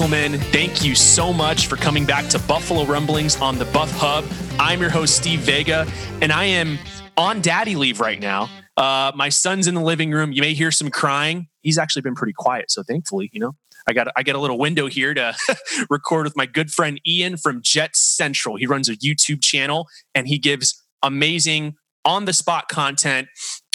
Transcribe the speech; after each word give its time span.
gentlemen, 0.00 0.40
thank 0.44 0.82
you 0.82 0.94
so 0.94 1.30
much 1.30 1.66
for 1.66 1.76
coming 1.76 2.06
back 2.06 2.26
to 2.26 2.38
Buffalo 2.38 2.86
Rumblings 2.86 3.38
on 3.38 3.58
the 3.58 3.66
Buff 3.66 3.90
Hub. 3.98 4.24
I'm 4.58 4.80
your 4.80 4.88
host, 4.88 5.14
Steve 5.14 5.40
Vega, 5.40 5.86
and 6.22 6.32
I 6.32 6.46
am 6.46 6.78
on 7.18 7.42
daddy 7.42 7.76
leave 7.76 8.00
right 8.00 8.18
now. 8.18 8.48
Uh, 8.78 9.12
my 9.14 9.28
son's 9.28 9.66
in 9.66 9.74
the 9.74 9.82
living 9.82 10.10
room. 10.10 10.32
You 10.32 10.40
may 10.40 10.54
hear 10.54 10.70
some 10.70 10.88
crying. 10.88 11.48
He's 11.60 11.76
actually 11.76 12.00
been 12.00 12.14
pretty 12.14 12.32
quiet, 12.32 12.70
so 12.70 12.82
thankfully, 12.82 13.28
you 13.34 13.40
know, 13.40 13.56
I 13.86 13.92
got 13.92 14.08
I 14.16 14.22
get 14.22 14.36
a 14.36 14.38
little 14.38 14.56
window 14.56 14.86
here 14.86 15.12
to 15.12 15.36
record 15.90 16.24
with 16.24 16.34
my 16.34 16.46
good 16.46 16.70
friend 16.70 16.98
Ian 17.06 17.36
from 17.36 17.60
Jet 17.62 17.94
Central. 17.94 18.56
He 18.56 18.64
runs 18.66 18.88
a 18.88 18.96
YouTube 18.96 19.42
channel 19.42 19.86
and 20.14 20.26
he 20.26 20.38
gives 20.38 20.82
amazing 21.02 21.74
on 22.06 22.24
the 22.24 22.32
spot 22.32 22.70
content, 22.70 23.28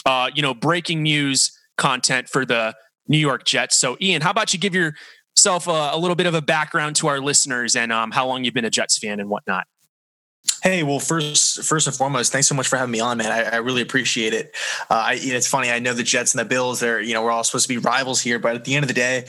uh, 0.07 0.31
you 0.33 0.41
know, 0.41 0.55
breaking 0.55 1.03
news 1.03 1.51
content 1.77 2.29
for 2.29 2.47
the 2.47 2.73
New 3.07 3.19
York 3.19 3.45
Jets. 3.45 3.77
So, 3.77 3.95
Ian, 4.01 4.23
how 4.23 4.31
about 4.31 4.53
you 4.53 4.59
give 4.59 4.73
yourself 5.45 5.67
a, 5.67 5.95
a 5.95 5.99
little 5.99 6.15
bit 6.15 6.25
of 6.25 6.33
a 6.33 6.41
background 6.41 6.95
to 6.95 7.07
our 7.07 7.19
listeners 7.19 7.75
and 7.75 7.91
um, 7.91 8.11
how 8.11 8.25
long 8.27 8.43
you've 8.43 8.53
been 8.53 8.65
a 8.65 8.69
Jets 8.69 8.97
fan 8.97 9.19
and 9.19 9.29
whatnot? 9.29 9.67
Hey, 10.63 10.81
well, 10.81 10.99
first, 10.99 11.63
first 11.63 11.85
and 11.85 11.95
foremost, 11.95 12.31
thanks 12.31 12.47
so 12.47 12.55
much 12.55 12.67
for 12.67 12.77
having 12.77 12.91
me 12.91 12.99
on, 12.99 13.17
man. 13.17 13.31
I, 13.31 13.43
I 13.43 13.55
really 13.57 13.81
appreciate 13.81 14.33
it. 14.33 14.55
Uh, 14.89 15.03
I, 15.07 15.17
it's 15.19 15.47
funny. 15.47 15.69
I 15.69 15.77
know 15.77 15.93
the 15.93 16.03
Jets 16.03 16.33
and 16.33 16.39
the 16.39 16.45
Bills. 16.45 16.79
They're, 16.79 16.99
you 16.99 17.13
know, 17.13 17.23
we're 17.23 17.31
all 17.31 17.43
supposed 17.43 17.67
to 17.67 17.73
be 17.73 17.77
rivals 17.77 18.21
here, 18.21 18.39
but 18.39 18.55
at 18.55 18.63
the 18.63 18.75
end 18.75 18.83
of 18.83 18.87
the 18.87 18.95
day, 18.95 19.25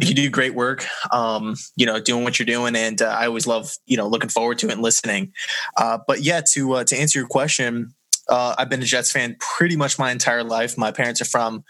you 0.00 0.14
do 0.14 0.30
great 0.30 0.54
work. 0.54 0.84
Um, 1.12 1.56
you 1.76 1.86
know, 1.86 2.00
doing 2.00 2.22
what 2.22 2.38
you're 2.38 2.46
doing, 2.46 2.76
and 2.76 3.02
uh, 3.02 3.06
I 3.06 3.26
always 3.26 3.46
love, 3.46 3.72
you 3.86 3.96
know, 3.96 4.06
looking 4.08 4.28
forward 4.28 4.58
to 4.58 4.68
it 4.68 4.72
and 4.72 4.82
listening. 4.82 5.32
Uh, 5.76 5.98
but 6.06 6.22
yeah, 6.22 6.40
to 6.52 6.74
uh, 6.74 6.84
to 6.84 6.96
answer 6.96 7.18
your 7.18 7.28
question, 7.28 7.94
uh, 8.28 8.54
I've 8.58 8.68
been 8.68 8.82
a 8.82 8.86
Jets 8.86 9.10
fan 9.10 9.36
pretty 9.40 9.76
much 9.76 9.98
my 9.98 10.10
entire 10.10 10.44
life. 10.44 10.76
My 10.76 10.92
parents 10.92 11.20
are 11.20 11.26
from 11.26 11.64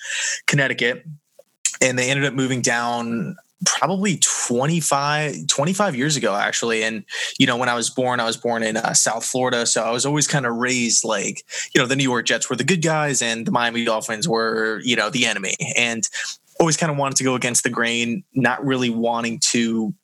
Connecticut, 0.46 1.04
and 1.80 1.98
they 1.98 2.10
ended 2.10 2.26
up 2.26 2.34
moving 2.34 2.62
down 2.62 3.36
probably 3.64 4.18
25 4.18 5.46
25 5.46 5.96
years 5.96 6.14
ago 6.14 6.34
actually 6.34 6.82
and 6.82 7.04
you 7.38 7.46
know 7.46 7.56
when 7.56 7.70
i 7.70 7.74
was 7.74 7.88
born 7.88 8.20
i 8.20 8.24
was 8.24 8.36
born 8.36 8.62
in 8.62 8.76
uh, 8.76 8.92
south 8.92 9.24
florida 9.24 9.64
so 9.64 9.82
i 9.82 9.90
was 9.90 10.04
always 10.04 10.26
kind 10.26 10.44
of 10.44 10.54
raised 10.54 11.04
like 11.04 11.42
you 11.74 11.80
know 11.80 11.86
the 11.86 11.96
new 11.96 12.02
york 12.02 12.26
jets 12.26 12.50
were 12.50 12.56
the 12.56 12.64
good 12.64 12.82
guys 12.82 13.22
and 13.22 13.46
the 13.46 13.50
miami 13.50 13.82
dolphins 13.82 14.28
were 14.28 14.80
you 14.84 14.94
know 14.94 15.08
the 15.08 15.24
enemy 15.24 15.54
and 15.74 16.08
always 16.60 16.76
kind 16.76 16.92
of 16.92 16.98
wanted 16.98 17.16
to 17.16 17.24
go 17.24 17.34
against 17.34 17.62
the 17.62 17.70
grain 17.70 18.22
not 18.34 18.62
really 18.64 18.90
wanting 18.90 19.38
to 19.42 19.94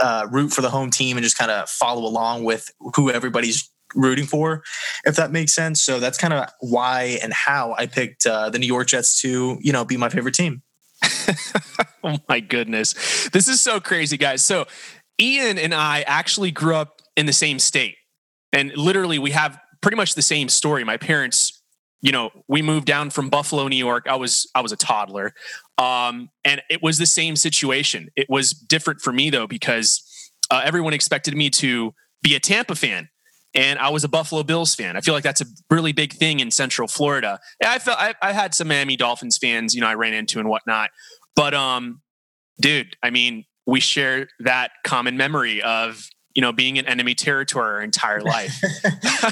uh, 0.00 0.26
root 0.30 0.52
for 0.52 0.60
the 0.60 0.70
home 0.70 0.90
team 0.90 1.16
and 1.16 1.24
just 1.24 1.38
kind 1.38 1.50
of 1.50 1.68
follow 1.68 2.04
along 2.04 2.44
with 2.44 2.70
who 2.96 3.10
everybody's 3.10 3.70
rooting 3.94 4.26
for, 4.26 4.62
if 5.04 5.16
that 5.16 5.30
makes 5.30 5.54
sense. 5.54 5.82
So 5.82 6.00
that's 6.00 6.18
kind 6.18 6.32
of 6.32 6.48
why 6.60 7.18
and 7.22 7.32
how 7.32 7.74
I 7.78 7.86
picked 7.86 8.26
uh, 8.26 8.50
the 8.50 8.58
New 8.58 8.66
York 8.66 8.88
Jets 8.88 9.20
to, 9.22 9.58
you 9.60 9.72
know, 9.72 9.84
be 9.84 9.96
my 9.96 10.08
favorite 10.08 10.34
team. 10.34 10.62
oh 12.04 12.16
my 12.28 12.40
goodness. 12.40 13.28
This 13.32 13.48
is 13.48 13.60
so 13.60 13.80
crazy, 13.80 14.16
guys. 14.16 14.42
So, 14.42 14.66
Ian 15.20 15.58
and 15.58 15.74
I 15.74 16.02
actually 16.02 16.50
grew 16.50 16.74
up 16.74 17.00
in 17.16 17.26
the 17.26 17.32
same 17.32 17.58
state. 17.58 17.96
And 18.52 18.72
literally, 18.76 19.18
we 19.18 19.30
have 19.32 19.58
pretty 19.80 19.96
much 19.96 20.14
the 20.14 20.22
same 20.22 20.48
story. 20.48 20.84
My 20.84 20.96
parents, 20.96 21.62
you 22.00 22.12
know, 22.12 22.30
we 22.48 22.62
moved 22.62 22.86
down 22.86 23.10
from 23.10 23.28
Buffalo, 23.28 23.68
New 23.68 23.76
York. 23.76 24.06
I 24.08 24.16
was 24.16 24.48
I 24.54 24.60
was 24.60 24.72
a 24.72 24.76
toddler. 24.76 25.32
Um, 25.78 26.30
and 26.44 26.62
it 26.70 26.82
was 26.82 26.98
the 26.98 27.06
same 27.06 27.36
situation. 27.36 28.08
It 28.16 28.26
was 28.28 28.52
different 28.52 29.00
for 29.00 29.12
me 29.12 29.30
though 29.30 29.46
because 29.46 30.02
uh, 30.50 30.62
everyone 30.64 30.92
expected 30.92 31.36
me 31.36 31.50
to 31.50 31.94
be 32.22 32.34
a 32.34 32.40
Tampa 32.40 32.74
fan 32.74 33.08
and 33.54 33.78
I 33.78 33.90
was 33.90 34.04
a 34.04 34.08
Buffalo 34.08 34.42
Bills 34.42 34.74
fan. 34.74 34.96
I 34.96 35.00
feel 35.00 35.14
like 35.14 35.24
that's 35.24 35.40
a 35.40 35.46
really 35.70 35.92
big 35.92 36.12
thing 36.12 36.40
in 36.40 36.50
Central 36.50 36.88
Florida. 36.88 37.38
Yeah, 37.60 37.72
I 37.72 37.78
felt 37.78 37.98
I, 37.98 38.14
I, 38.22 38.32
had 38.32 38.54
some 38.54 38.68
Miami 38.68 38.96
Dolphins 38.96 39.38
fans, 39.38 39.74
you 39.74 39.80
know, 39.80 39.88
I 39.88 39.94
ran 39.94 40.14
into 40.14 40.38
and 40.38 40.48
whatnot. 40.48 40.90
But 41.36 41.54
um, 41.54 42.00
dude, 42.60 42.96
I 43.02 43.10
mean, 43.10 43.44
we 43.66 43.80
share 43.80 44.28
that 44.40 44.70
common 44.84 45.16
memory 45.16 45.62
of 45.62 46.08
you 46.34 46.40
know 46.40 46.52
being 46.52 46.76
in 46.76 46.86
enemy 46.86 47.14
territory 47.14 47.66
our 47.66 47.82
entire 47.82 48.20
life. 48.22 48.54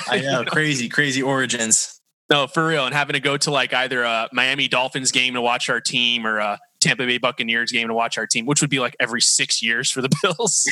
I 0.08 0.20
know, 0.20 0.44
crazy, 0.46 0.88
crazy 0.88 1.22
origins. 1.22 2.00
No, 2.30 2.46
for 2.46 2.66
real, 2.66 2.86
and 2.86 2.94
having 2.94 3.14
to 3.14 3.20
go 3.20 3.36
to 3.38 3.50
like 3.50 3.74
either 3.74 4.02
a 4.02 4.28
Miami 4.32 4.68
Dolphins 4.68 5.10
game 5.10 5.34
to 5.34 5.40
watch 5.40 5.68
our 5.68 5.80
team 5.80 6.26
or 6.26 6.38
a 6.38 6.58
Tampa 6.80 7.06
Bay 7.06 7.18
Buccaneers 7.18 7.72
game 7.72 7.88
to 7.88 7.94
watch 7.94 8.18
our 8.18 8.26
team, 8.26 8.46
which 8.46 8.60
would 8.60 8.70
be 8.70 8.80
like 8.80 8.96
every 8.98 9.20
six 9.20 9.62
years 9.62 9.90
for 9.90 10.02
the 10.02 10.10
Bills. 10.22 10.68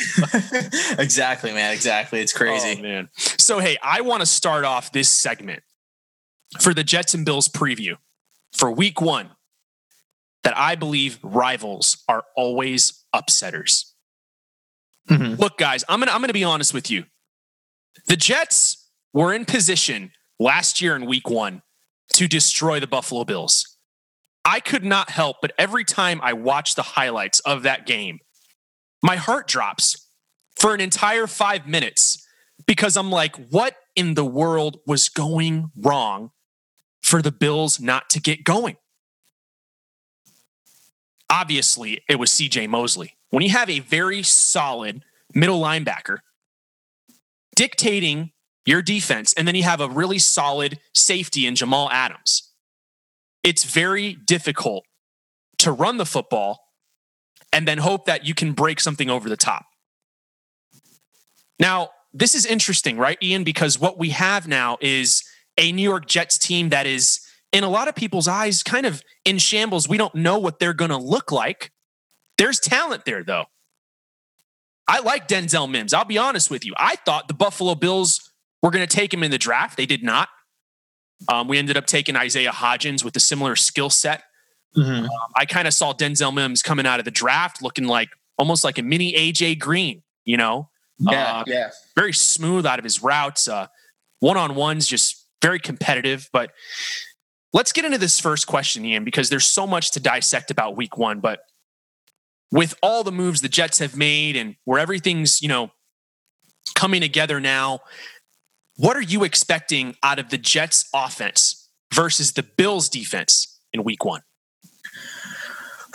exactly, 0.99 1.53
man. 1.53 1.73
Exactly. 1.73 2.19
It's 2.19 2.33
crazy. 2.33 2.75
Oh, 2.79 2.81
man. 2.81 3.09
So, 3.15 3.59
hey, 3.59 3.77
I 3.81 4.01
want 4.01 4.21
to 4.21 4.25
start 4.25 4.65
off 4.65 4.91
this 4.91 5.09
segment 5.09 5.63
for 6.59 6.73
the 6.73 6.83
Jets 6.83 7.13
and 7.13 7.25
Bills 7.25 7.47
preview 7.47 7.95
for 8.51 8.71
week 8.71 8.99
one 9.01 9.29
that 10.43 10.57
I 10.57 10.75
believe 10.75 11.19
rivals 11.21 12.03
are 12.07 12.23
always 12.35 13.03
upsetters. 13.13 13.91
Mm-hmm. 15.09 15.41
Look, 15.41 15.57
guys, 15.57 15.83
I'm 15.89 15.99
gonna 15.99 16.11
I'm 16.11 16.21
gonna 16.21 16.33
be 16.33 16.43
honest 16.43 16.73
with 16.73 16.89
you. 16.89 17.05
The 18.07 18.15
Jets 18.15 18.89
were 19.13 19.33
in 19.33 19.45
position 19.45 20.11
last 20.39 20.81
year 20.81 20.95
in 20.95 21.05
week 21.05 21.29
one 21.29 21.61
to 22.13 22.27
destroy 22.27 22.79
the 22.79 22.87
Buffalo 22.87 23.23
Bills. 23.23 23.77
I 24.45 24.59
could 24.59 24.83
not 24.83 25.09
help 25.11 25.37
but 25.41 25.51
every 25.57 25.83
time 25.83 26.19
I 26.23 26.33
watch 26.33 26.75
the 26.75 26.81
highlights 26.81 27.39
of 27.41 27.63
that 27.63 27.85
game, 27.85 28.19
my 29.01 29.15
heart 29.15 29.47
drops 29.47 30.07
for 30.55 30.73
an 30.73 30.81
entire 30.81 31.27
five 31.27 31.67
minutes 31.67 32.25
because 32.65 32.97
I'm 32.97 33.09
like, 33.09 33.35
what 33.49 33.75
in 33.95 34.13
the 34.13 34.25
world 34.25 34.79
was 34.85 35.09
going 35.09 35.71
wrong 35.75 36.31
for 37.01 37.21
the 37.21 37.31
Bills 37.31 37.79
not 37.79 38.09
to 38.11 38.19
get 38.19 38.43
going? 38.43 38.77
Obviously, 41.29 42.01
it 42.09 42.17
was 42.17 42.31
CJ 42.31 42.67
Mosley. 42.67 43.15
When 43.29 43.43
you 43.43 43.49
have 43.51 43.69
a 43.69 43.79
very 43.79 44.23
solid 44.23 45.03
middle 45.33 45.61
linebacker 45.61 46.19
dictating 47.55 48.31
your 48.65 48.81
defense, 48.81 49.33
and 49.33 49.47
then 49.47 49.55
you 49.55 49.63
have 49.63 49.81
a 49.81 49.87
really 49.87 50.19
solid 50.19 50.79
safety 50.93 51.45
in 51.45 51.55
Jamal 51.55 51.89
Adams 51.91 52.48
it's 53.43 53.63
very 53.63 54.13
difficult 54.13 54.85
to 55.59 55.71
run 55.71 55.97
the 55.97 56.05
football 56.05 56.59
and 57.51 57.67
then 57.67 57.79
hope 57.79 58.05
that 58.05 58.25
you 58.25 58.33
can 58.33 58.53
break 58.53 58.79
something 58.79 59.09
over 59.09 59.27
the 59.29 59.37
top. 59.37 59.65
Now, 61.59 61.89
this 62.13 62.35
is 62.35 62.45
interesting, 62.45 62.97
right, 62.97 63.17
Ian? 63.21 63.43
Because 63.43 63.79
what 63.79 63.97
we 63.97 64.09
have 64.09 64.47
now 64.47 64.77
is 64.81 65.23
a 65.57 65.71
New 65.71 65.83
York 65.83 66.05
Jets 66.05 66.37
team 66.37 66.69
that 66.69 66.85
is, 66.85 67.19
in 67.51 67.63
a 67.63 67.69
lot 67.69 67.87
of 67.87 67.95
people's 67.95 68.27
eyes, 68.27 68.63
kind 68.63 68.85
of 68.85 69.03
in 69.25 69.37
shambles. 69.37 69.89
We 69.89 69.97
don't 69.97 70.15
know 70.15 70.39
what 70.39 70.59
they're 70.59 70.73
going 70.73 70.91
to 70.91 70.97
look 70.97 71.31
like. 71.31 71.71
There's 72.37 72.59
talent 72.59 73.05
there, 73.05 73.23
though. 73.23 73.45
I 74.87 75.01
like 75.01 75.27
Denzel 75.27 75.69
Mims. 75.69 75.93
I'll 75.93 76.05
be 76.05 76.17
honest 76.17 76.49
with 76.49 76.65
you. 76.65 76.73
I 76.77 76.95
thought 76.95 77.27
the 77.27 77.33
Buffalo 77.33 77.75
Bills 77.75 78.31
were 78.63 78.71
going 78.71 78.85
to 78.87 78.95
take 78.95 79.13
him 79.13 79.23
in 79.23 79.31
the 79.31 79.37
draft. 79.37 79.77
They 79.77 79.85
did 79.85 80.03
not. 80.03 80.29
Um, 81.27 81.47
we 81.47 81.57
ended 81.57 81.77
up 81.77 81.85
taking 81.85 82.15
Isaiah 82.15 82.51
Hodgins 82.51 83.03
with 83.03 83.15
a 83.15 83.19
similar 83.19 83.55
skill 83.55 83.89
set. 83.89 84.23
Mm-hmm. 84.77 85.05
Um, 85.05 85.31
I 85.35 85.45
kind 85.45 85.67
of 85.67 85.73
saw 85.73 85.93
Denzel 85.93 86.33
Mims 86.33 86.61
coming 86.61 86.85
out 86.85 86.99
of 86.99 87.05
the 87.05 87.11
draft 87.11 87.61
looking 87.61 87.85
like 87.85 88.09
almost 88.37 88.63
like 88.63 88.77
a 88.77 88.83
mini 88.83 89.13
AJ 89.13 89.59
Green, 89.59 90.03
you 90.23 90.37
know? 90.37 90.69
Yeah, 90.99 91.39
uh, 91.39 91.43
yeah. 91.47 91.69
Very 91.95 92.13
smooth 92.13 92.65
out 92.65 92.79
of 92.79 92.83
his 92.83 93.01
routes. 93.01 93.47
One 94.19 94.37
on 94.37 94.55
ones, 94.55 94.87
just 94.87 95.25
very 95.41 95.59
competitive. 95.59 96.29
But 96.31 96.51
let's 97.53 97.71
get 97.71 97.85
into 97.85 97.97
this 97.97 98.19
first 98.19 98.47
question, 98.47 98.85
Ian, 98.85 99.03
because 99.03 99.29
there's 99.29 99.47
so 99.47 99.65
much 99.65 99.91
to 99.91 99.99
dissect 99.99 100.51
about 100.51 100.75
week 100.75 100.97
one. 100.97 101.19
But 101.19 101.41
with 102.51 102.75
all 102.81 103.03
the 103.03 103.11
moves 103.11 103.41
the 103.41 103.49
Jets 103.49 103.79
have 103.79 103.95
made 103.95 104.35
and 104.35 104.55
where 104.65 104.79
everything's, 104.79 105.41
you 105.41 105.47
know, 105.47 105.71
coming 106.75 107.01
together 107.01 107.39
now, 107.39 107.79
what 108.79 108.95
are 108.95 109.01
you 109.01 109.25
expecting 109.25 109.97
out 110.03 110.19
of 110.19 110.29
the 110.29 110.37
Jets 110.37 110.89
offense 110.93 111.69
versus 111.93 112.31
the 112.31 112.43
Bills 112.43 112.87
defense 112.87 113.59
in 113.73 113.83
week 113.83 114.05
one? 114.05 114.21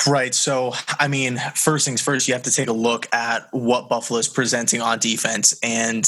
Right. 0.06 0.34
So, 0.34 0.74
I 1.00 1.08
mean, 1.08 1.38
first 1.54 1.86
things 1.86 2.02
first, 2.02 2.28
you 2.28 2.34
have 2.34 2.42
to 2.42 2.50
take 2.50 2.68
a 2.68 2.74
look 2.74 3.06
at 3.14 3.48
what 3.52 3.88
Buffalo 3.88 4.18
is 4.18 4.28
presenting 4.28 4.82
on 4.82 4.98
defense. 4.98 5.58
And, 5.62 6.04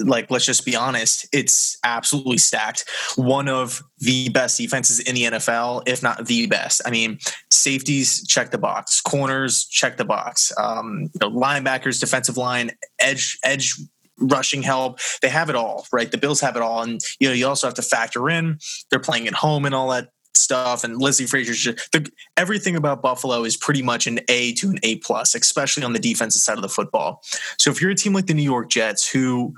like, 0.00 0.30
let's 0.30 0.44
just 0.44 0.66
be 0.66 0.76
honest, 0.76 1.26
it's 1.32 1.78
absolutely 1.82 2.36
stacked. 2.36 2.84
One 3.14 3.48
of 3.48 3.82
the 3.98 4.28
best 4.28 4.58
defenses 4.58 4.98
in 5.00 5.14
the 5.14 5.22
NFL, 5.22 5.84
if 5.86 6.02
not 6.02 6.26
the 6.26 6.46
best. 6.46 6.82
I 6.84 6.90
mean, 6.90 7.20
safeties, 7.50 8.26
check 8.26 8.50
the 8.50 8.58
box. 8.58 9.00
Corners, 9.00 9.64
check 9.64 9.96
the 9.96 10.04
box. 10.04 10.52
Um, 10.58 11.08
you 11.14 11.20
know, 11.20 11.30
linebackers, 11.30 12.00
defensive 12.00 12.36
line, 12.36 12.72
edge, 13.00 13.38
edge 13.44 13.76
rushing 14.22 14.62
help. 14.62 14.98
They 15.20 15.28
have 15.28 15.50
it 15.50 15.56
all, 15.56 15.86
right? 15.92 16.10
The 16.10 16.18
Bills 16.18 16.40
have 16.40 16.56
it 16.56 16.62
all. 16.62 16.82
And, 16.82 17.00
you 17.20 17.28
know, 17.28 17.34
you 17.34 17.46
also 17.46 17.66
have 17.66 17.74
to 17.74 17.82
factor 17.82 18.28
in 18.28 18.58
they're 18.90 19.00
playing 19.00 19.26
at 19.26 19.34
home 19.34 19.64
and 19.64 19.74
all 19.74 19.90
that 19.90 20.08
stuff 20.34 20.82
and 20.82 21.00
just 21.00 21.92
the, 21.92 22.10
everything 22.36 22.74
about 22.74 23.02
Buffalo 23.02 23.44
is 23.44 23.56
pretty 23.56 23.82
much 23.82 24.06
an 24.06 24.20
A 24.28 24.52
to 24.54 24.70
an 24.70 24.78
A 24.82 24.96
plus, 24.96 25.34
especially 25.34 25.84
on 25.84 25.92
the 25.92 25.98
defensive 25.98 26.42
side 26.42 26.56
of 26.56 26.62
the 26.62 26.68
football. 26.68 27.22
So 27.58 27.70
if 27.70 27.80
you're 27.80 27.90
a 27.90 27.94
team 27.94 28.12
like 28.12 28.26
the 28.26 28.34
New 28.34 28.42
York 28.42 28.70
Jets 28.70 29.08
who 29.08 29.54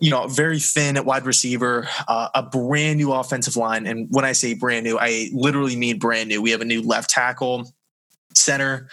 you 0.00 0.10
know, 0.10 0.26
very 0.26 0.58
thin 0.58 0.96
at 0.96 1.04
wide 1.04 1.24
receiver, 1.24 1.88
uh, 2.08 2.28
a 2.34 2.42
brand 2.42 2.98
new 2.98 3.12
offensive 3.12 3.56
line. 3.56 3.86
And 3.86 4.08
when 4.10 4.24
I 4.24 4.32
say 4.32 4.54
brand 4.54 4.84
new, 4.84 4.98
I 4.98 5.30
literally 5.32 5.76
mean 5.76 5.98
brand 5.98 6.28
new. 6.28 6.42
We 6.42 6.50
have 6.50 6.60
a 6.60 6.64
new 6.64 6.82
left 6.82 7.10
tackle, 7.10 7.72
center, 8.40 8.88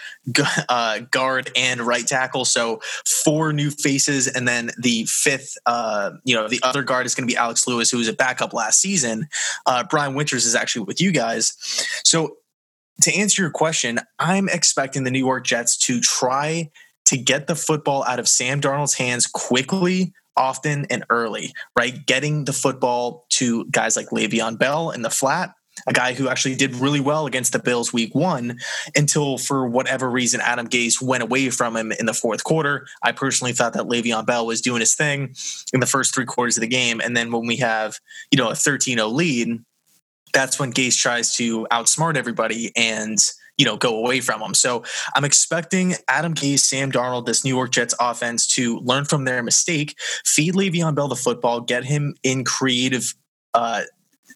uh, 0.68 1.00
guard, 1.10 1.50
and 1.56 1.80
right 1.80 2.06
tackle. 2.06 2.44
So 2.44 2.80
four 3.24 3.52
new 3.52 3.70
faces, 3.70 4.28
and 4.28 4.46
then 4.46 4.70
the 4.78 5.06
fifth, 5.08 5.56
uh, 5.66 6.12
you 6.24 6.34
know, 6.34 6.48
the 6.48 6.60
other 6.62 6.82
guard 6.82 7.06
is 7.06 7.14
going 7.14 7.26
to 7.26 7.32
be 7.32 7.36
Alex 7.36 7.66
Lewis, 7.66 7.90
who 7.90 7.98
was 7.98 8.08
a 8.08 8.12
backup 8.12 8.52
last 8.52 8.80
season. 8.80 9.26
Uh, 9.66 9.84
Brian 9.88 10.14
Winters 10.14 10.44
is 10.44 10.54
actually 10.54 10.84
with 10.84 11.00
you 11.00 11.12
guys. 11.12 11.54
So 12.04 12.36
to 13.02 13.14
answer 13.14 13.42
your 13.42 13.50
question, 13.50 13.98
I'm 14.18 14.48
expecting 14.48 15.04
the 15.04 15.10
New 15.10 15.18
York 15.18 15.44
Jets 15.44 15.76
to 15.86 16.00
try 16.00 16.70
to 17.06 17.16
get 17.16 17.46
the 17.46 17.56
football 17.56 18.04
out 18.04 18.18
of 18.18 18.28
Sam 18.28 18.60
Darnold's 18.60 18.94
hands 18.94 19.26
quickly. 19.26 20.12
Often 20.36 20.86
and 20.88 21.04
early, 21.10 21.52
right? 21.76 22.06
Getting 22.06 22.44
the 22.44 22.52
football 22.52 23.26
to 23.30 23.64
guys 23.72 23.96
like 23.96 24.10
Le'Veon 24.10 24.56
Bell 24.56 24.92
in 24.92 25.02
the 25.02 25.10
flat, 25.10 25.52
a 25.86 25.92
guy 25.92 26.12
who 26.12 26.28
actually 26.28 26.54
did 26.54 26.74
really 26.74 27.00
well 27.00 27.26
against 27.26 27.52
the 27.52 27.58
Bills 27.58 27.92
week 27.92 28.14
one 28.14 28.58
until 28.96 29.38
for 29.38 29.66
whatever 29.66 30.10
reason 30.10 30.40
Adam 30.40 30.68
Gase 30.68 31.00
went 31.00 31.22
away 31.22 31.50
from 31.50 31.76
him 31.76 31.92
in 31.92 32.06
the 32.06 32.14
fourth 32.14 32.44
quarter. 32.44 32.86
I 33.02 33.12
personally 33.12 33.52
thought 33.52 33.72
that 33.74 33.84
Le'Veon 33.84 34.26
Bell 34.26 34.46
was 34.46 34.60
doing 34.60 34.80
his 34.80 34.94
thing 34.94 35.34
in 35.72 35.80
the 35.80 35.86
first 35.86 36.14
three 36.14 36.26
quarters 36.26 36.56
of 36.56 36.62
the 36.62 36.68
game. 36.68 37.00
And 37.00 37.16
then 37.16 37.32
when 37.32 37.46
we 37.46 37.56
have, 37.56 37.98
you 38.30 38.38
know, 38.38 38.48
a 38.48 38.54
13-0 38.54 39.12
lead, 39.12 39.60
that's 40.32 40.58
when 40.58 40.72
Gase 40.72 40.96
tries 40.96 41.34
to 41.36 41.66
outsmart 41.70 42.16
everybody 42.16 42.72
and 42.76 43.18
you 43.56 43.64
know 43.64 43.76
go 43.76 43.98
away 43.98 44.20
from 44.20 44.40
them. 44.40 44.54
So 44.54 44.84
I'm 45.14 45.24
expecting 45.24 45.94
Adam 46.08 46.34
Gase, 46.34 46.60
Sam 46.60 46.90
Darnold, 46.92 47.26
this 47.26 47.44
New 47.44 47.54
York 47.54 47.72
Jets 47.72 47.94
offense 48.00 48.46
to 48.54 48.78
learn 48.78 49.04
from 49.04 49.24
their 49.24 49.42
mistake, 49.42 49.96
feed 50.24 50.54
Le'Veon 50.54 50.94
Bell 50.94 51.08
the 51.08 51.16
football, 51.16 51.60
get 51.60 51.84
him 51.84 52.14
in 52.22 52.44
creative 52.44 53.14
uh, 53.54 53.82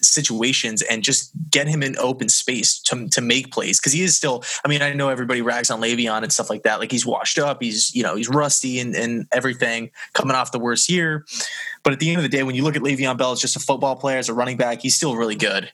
situations 0.05 0.83
and 0.83 1.03
just 1.03 1.31
get 1.51 1.67
him 1.67 1.83
in 1.83 1.97
open 1.99 2.29
space 2.29 2.79
to, 2.81 3.09
to 3.09 3.21
make 3.21 3.53
plays. 3.53 3.81
Because 3.81 3.93
he 3.93 4.03
is 4.03 4.17
still 4.17 4.43
i 4.65 4.69
mean 4.69 4.83
i 4.83 4.93
know 4.93 5.09
everybody 5.09 5.43
rags 5.43 5.71
on 5.71 5.81
Le'Veon 5.81 6.23
and 6.23 6.33
stuff 6.33 6.51
like 6.51 6.63
that. 6.63 6.81
Like 6.81 6.91
he's 6.91 7.07
washed 7.07 7.39
up. 7.39 7.63
He's 7.63 7.95
you 7.95 8.03
know 8.03 8.17
he's 8.17 8.29
rusty 8.29 8.79
and, 8.81 8.95
and 8.95 9.27
everything 9.33 9.91
coming 10.15 10.37
off 10.37 10.53
the 10.53 10.59
worst 10.59 10.89
year. 10.89 11.25
But 11.83 11.93
at 11.93 12.01
the 12.01 12.09
end 12.09 12.19
of 12.19 12.23
the 12.23 12.29
day 12.29 12.43
when 12.43 12.55
you 12.55 12.65
look 12.65 12.77
at 12.77 12.83
Le'Veon 12.83 13.17
Bell 13.17 13.33
as 13.33 13.41
just 13.41 13.57
a 13.57 13.61
football 13.61 13.97
player 13.97 14.19
as 14.19 14.29
a 14.29 14.35
running 14.35 14.57
back 14.57 14.81
he's 14.83 14.95
still 14.95 15.17
really 15.17 15.37
good. 15.37 15.71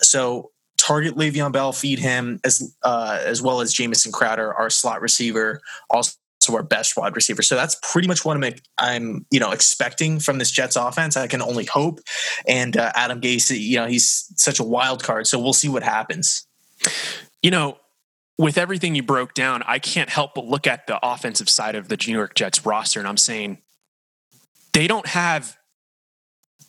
So 0.00 0.50
target 0.80 1.14
Le'Veon 1.14 1.52
Bell, 1.52 1.72
feed 1.72 1.98
him 1.98 2.40
as 2.44 2.74
uh, 2.82 3.20
as 3.24 3.42
well 3.42 3.60
as 3.60 3.72
Jamison 3.72 4.12
Crowder, 4.12 4.54
our 4.54 4.70
slot 4.70 5.00
receiver, 5.00 5.60
also 5.90 6.12
our 6.48 6.62
best 6.62 6.96
wide 6.96 7.14
receiver. 7.14 7.42
So 7.42 7.54
that's 7.54 7.76
pretty 7.82 8.08
much 8.08 8.24
what 8.24 8.36
I'm, 8.36 8.54
I'm, 8.78 9.26
you 9.30 9.40
know, 9.40 9.50
expecting 9.50 10.18
from 10.18 10.38
this 10.38 10.50
Jets 10.50 10.76
offense. 10.76 11.16
I 11.16 11.26
can 11.26 11.42
only 11.42 11.64
hope. 11.64 12.00
And 12.46 12.76
uh, 12.76 12.92
Adam 12.94 13.20
Gase, 13.20 13.58
you 13.58 13.76
know, 13.76 13.86
he's 13.86 14.32
such 14.36 14.58
a 14.58 14.64
wild 14.64 15.02
card. 15.02 15.26
So 15.26 15.38
we'll 15.38 15.52
see 15.52 15.68
what 15.68 15.82
happens. 15.82 16.46
You 17.42 17.50
know, 17.50 17.78
with 18.38 18.56
everything 18.56 18.94
you 18.94 19.02
broke 19.02 19.34
down, 19.34 19.62
I 19.66 19.78
can't 19.78 20.08
help 20.08 20.34
but 20.34 20.46
look 20.46 20.66
at 20.66 20.86
the 20.86 20.98
offensive 21.02 21.50
side 21.50 21.74
of 21.74 21.88
the 21.88 21.98
New 22.06 22.14
York 22.14 22.34
Jets 22.34 22.64
roster, 22.64 22.98
and 22.98 23.06
I'm 23.06 23.18
saying 23.18 23.58
they 24.72 24.86
don't 24.86 25.06
have 25.06 25.58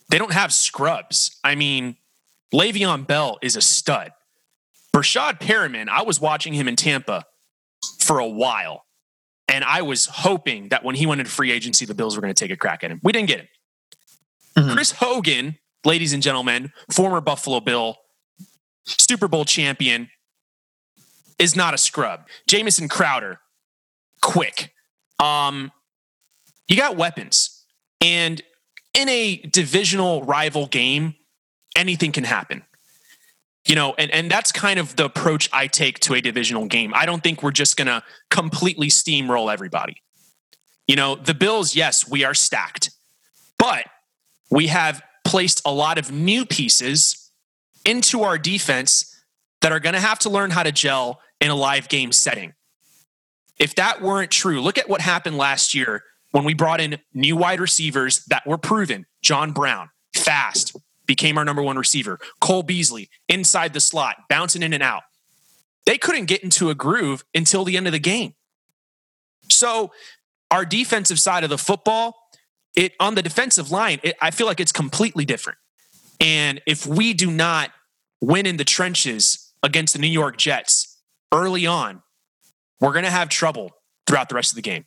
they 0.10 0.18
don't 0.18 0.34
have 0.34 0.52
scrubs. 0.52 1.40
I 1.46 1.56
mean, 1.56 1.96
Le'Veon 2.54 3.08
Bell 3.08 3.40
is 3.42 3.56
a 3.56 3.62
stud. 3.62 4.12
Breshad 4.94 5.40
Perriman, 5.40 5.88
I 5.88 6.02
was 6.02 6.20
watching 6.20 6.52
him 6.52 6.68
in 6.68 6.76
Tampa 6.76 7.26
for 8.00 8.20
a 8.20 8.28
while. 8.28 8.84
And 9.52 9.66
I 9.66 9.82
was 9.82 10.06
hoping 10.06 10.70
that 10.70 10.84
when 10.86 10.96
he 10.96 11.06
went 11.06 11.20
into 11.20 11.30
free 11.30 11.52
agency, 11.52 11.86
the 11.86 11.94
Bills 11.94 12.16
were 12.16 12.22
going 12.22 12.34
to 12.34 12.40
take 12.40 12.52
a 12.52 12.58
crack 12.58 12.86
at 12.86 12.90
him. 12.90 13.02
We 13.04 13.12
didn't 13.12 13.28
get 13.28 13.42
him. 13.42 13.48
Mm-hmm. 14.58 14.74
Chris 14.74 14.92
Hogan, 14.94 15.58
ladies 15.84 16.14
and 16.14 16.24
gentlemen, 16.24 16.72
former 16.90 17.20
Buffalo 17.20 17.60
Bill, 17.60 17.98
Super 18.86 19.28
Bowl 19.28 19.44
champion, 19.44 20.10
is 21.38 21.54
not 21.54 21.74
a 21.74 21.78
scrub. 21.78 22.28
Jamison 22.48 22.88
Crowder, 22.88 23.40
quick. 24.22 24.74
Um, 25.20 25.74
you 26.70 26.78
got 26.78 26.96
weapons. 26.96 27.66
And 28.00 28.42
in 28.94 29.10
a 29.10 29.38
divisional 29.38 30.24
rival 30.24 30.68
game, 30.68 31.16
anything 31.76 32.14
can 32.14 32.24
happen. 32.24 32.64
You 33.66 33.76
know, 33.76 33.94
and, 33.98 34.10
and 34.12 34.30
that's 34.30 34.52
kind 34.52 34.80
of 34.80 34.96
the 34.96 35.06
approach 35.06 35.50
I 35.54 35.68
take 35.68 36.00
to 36.02 36.16
a 36.16 36.22
divisional 36.22 36.66
game. 36.66 36.94
I 36.96 37.06
don't 37.06 37.22
think 37.24 37.44
we're 37.44 37.52
just 37.52 37.78
going 37.78 37.88
to 37.88 38.04
completely 38.30 38.88
steamroll 38.88 39.54
everybody. 39.54 40.02
You 40.88 40.96
know, 40.96 41.16
the 41.16 41.36
Bills, 41.36 41.76
yes, 41.76 42.10
we 42.10 42.24
are 42.24 42.34
stacked, 42.34 42.90
but 43.58 43.86
we 44.50 44.68
have 44.68 45.02
placed 45.24 45.62
a 45.64 45.72
lot 45.72 45.98
of 45.98 46.12
new 46.12 46.46
pieces 46.46 47.32
into 47.86 48.24
our 48.24 48.38
defense 48.38 49.16
that 49.62 49.72
are 49.72 49.80
going 49.80 49.94
to 49.94 50.00
have 50.00 50.20
to 50.20 50.30
learn 50.30 50.52
how 50.52 50.64
to 50.64 50.72
gel 50.72 51.22
in 51.40 51.50
a 51.52 51.56
live 51.56 51.88
game 51.88 52.12
setting. 52.12 52.54
If 53.60 53.76
that 53.76 54.02
weren't 54.02 54.32
true, 54.32 54.60
look 54.60 54.80
at 54.80 54.90
what 54.90 55.02
happened 55.02 55.38
last 55.38 55.76
year 55.76 56.04
when 56.32 56.44
we 56.44 56.54
brought 56.54 56.82
in 56.82 56.98
new 57.14 57.38
wide 57.38 57.60
receivers 57.60 58.26
that 58.26 58.46
were 58.48 58.58
proven. 58.58 59.06
John 59.22 59.52
Brown, 59.52 59.90
fast, 60.16 60.76
became 61.12 61.38
our 61.38 61.44
number 61.44 61.62
one 61.62 61.78
receiver. 61.78 62.18
Cole 62.40 62.64
Beasley 62.64 63.10
inside 63.28 63.74
the 63.74 63.82
slot, 63.82 64.16
bouncing 64.30 64.64
in 64.64 64.72
and 64.72 64.82
out. 64.82 65.04
They 65.86 65.98
couldn't 65.98 66.28
get 66.28 66.42
into 66.42 66.70
a 66.70 66.76
groove 66.76 67.26
until 67.36 67.66
the 67.66 67.76
end 67.76 67.86
of 67.86 67.92
the 67.92 68.00
game. 68.00 68.34
So, 69.50 69.92
our 70.50 70.64
defensive 70.64 71.20
side 71.20 71.44
of 71.44 71.50
the 71.50 71.58
football, 71.58 72.16
it 72.78 72.94
on 72.98 73.16
the 73.16 73.22
defensive 73.22 73.72
line, 73.72 74.00
it, 74.04 74.16
I 74.22 74.32
feel 74.32 74.48
like 74.48 74.62
it's 74.62 74.72
completely 74.72 75.26
different. 75.26 75.60
And 76.22 76.62
if 76.66 76.88
we 76.88 77.14
do 77.14 77.30
not 77.30 77.72
win 78.22 78.46
in 78.46 78.56
the 78.56 78.64
trenches 78.64 79.52
against 79.64 79.94
the 79.94 80.00
New 80.00 80.08
York 80.08 80.38
Jets 80.38 80.98
early 81.34 81.66
on, 81.66 82.04
we're 82.80 82.94
going 82.94 83.04
to 83.04 83.12
have 83.12 83.28
trouble 83.28 83.72
throughout 84.08 84.30
the 84.30 84.36
rest 84.36 84.54
of 84.54 84.56
the 84.56 84.62
game. 84.62 84.86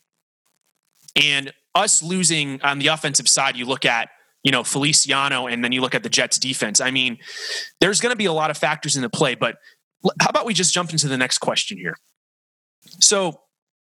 And 1.23 1.53
us 1.75 2.03
losing 2.03 2.63
on 2.63 2.79
the 2.79 2.87
offensive 2.87 3.29
side, 3.29 3.59
you 3.59 3.67
look 3.67 3.85
at 3.85 4.09
you 4.45 4.53
know, 4.53 4.63
Feliciano, 4.63 5.47
and 5.47 5.65
then 5.65 5.73
you 5.73 5.81
look 5.81 5.95
at 5.95 6.03
the 6.03 6.09
Jets 6.09 6.39
defense. 6.39 6.81
I 6.81 6.91
mean, 6.91 7.19
there's 7.81 8.01
going 8.01 8.13
to 8.13 8.17
be 8.17 8.27
a 8.27 8.33
lot 8.33 8.51
of 8.51 8.59
factors 8.59 8.95
in 8.95 9.03
the 9.03 9.09
play, 9.09 9.35
but 9.35 9.57
how 10.21 10.29
about 10.29 10.45
we 10.45 10.53
just 10.55 10.73
jump 10.73 10.91
into 10.91 11.09
the 11.09 11.17
next 11.17 11.39
question 11.39 11.79
here? 11.79 11.97
So, 13.01 13.41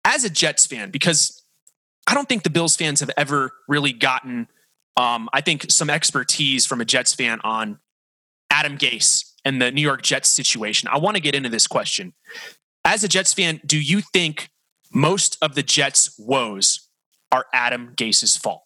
as 0.05 0.25
a 0.25 0.31
Jets 0.31 0.65
fan, 0.65 0.91
because 0.91 1.43
I 2.07 2.15
don't 2.15 2.29
think 2.29 2.45
the 2.45 2.51
Bills 2.51 2.77
fans 2.77 3.01
have 3.01 3.11
ever 3.17 3.53
really 3.67 3.93
gotten, 3.93 4.47
um, 4.97 5.29
I 5.33 5.41
think, 5.41 5.67
some 5.69 5.91
expertise 5.91 6.65
from 6.65 6.81
a 6.81 6.85
Jets 6.85 7.13
fan 7.13 7.41
on 7.43 7.81
Adam 8.49 8.79
Gase 8.79 9.33
and 9.45 9.61
the 9.61 9.73
New 9.73 9.83
York 9.83 10.03
Jets 10.03 10.29
situation. 10.29 10.89
I 10.93 10.99
want 10.99 11.17
to 11.17 11.21
get 11.21 11.35
into 11.35 11.49
this 11.49 11.67
question. 11.67 12.15
As 12.85 13.03
a 13.03 13.09
Jets 13.09 13.35
fan, 13.35 13.61
do 13.67 13.81
you 13.81 14.01
think 14.01 14.51
most 14.95 15.37
of 15.43 15.57
the 15.57 15.63
Jets' 15.65 16.15
woes 16.17 16.89
are 17.33 17.47
Adam 17.53 17.95
Gase's 17.97 18.37
fault? 18.37 18.63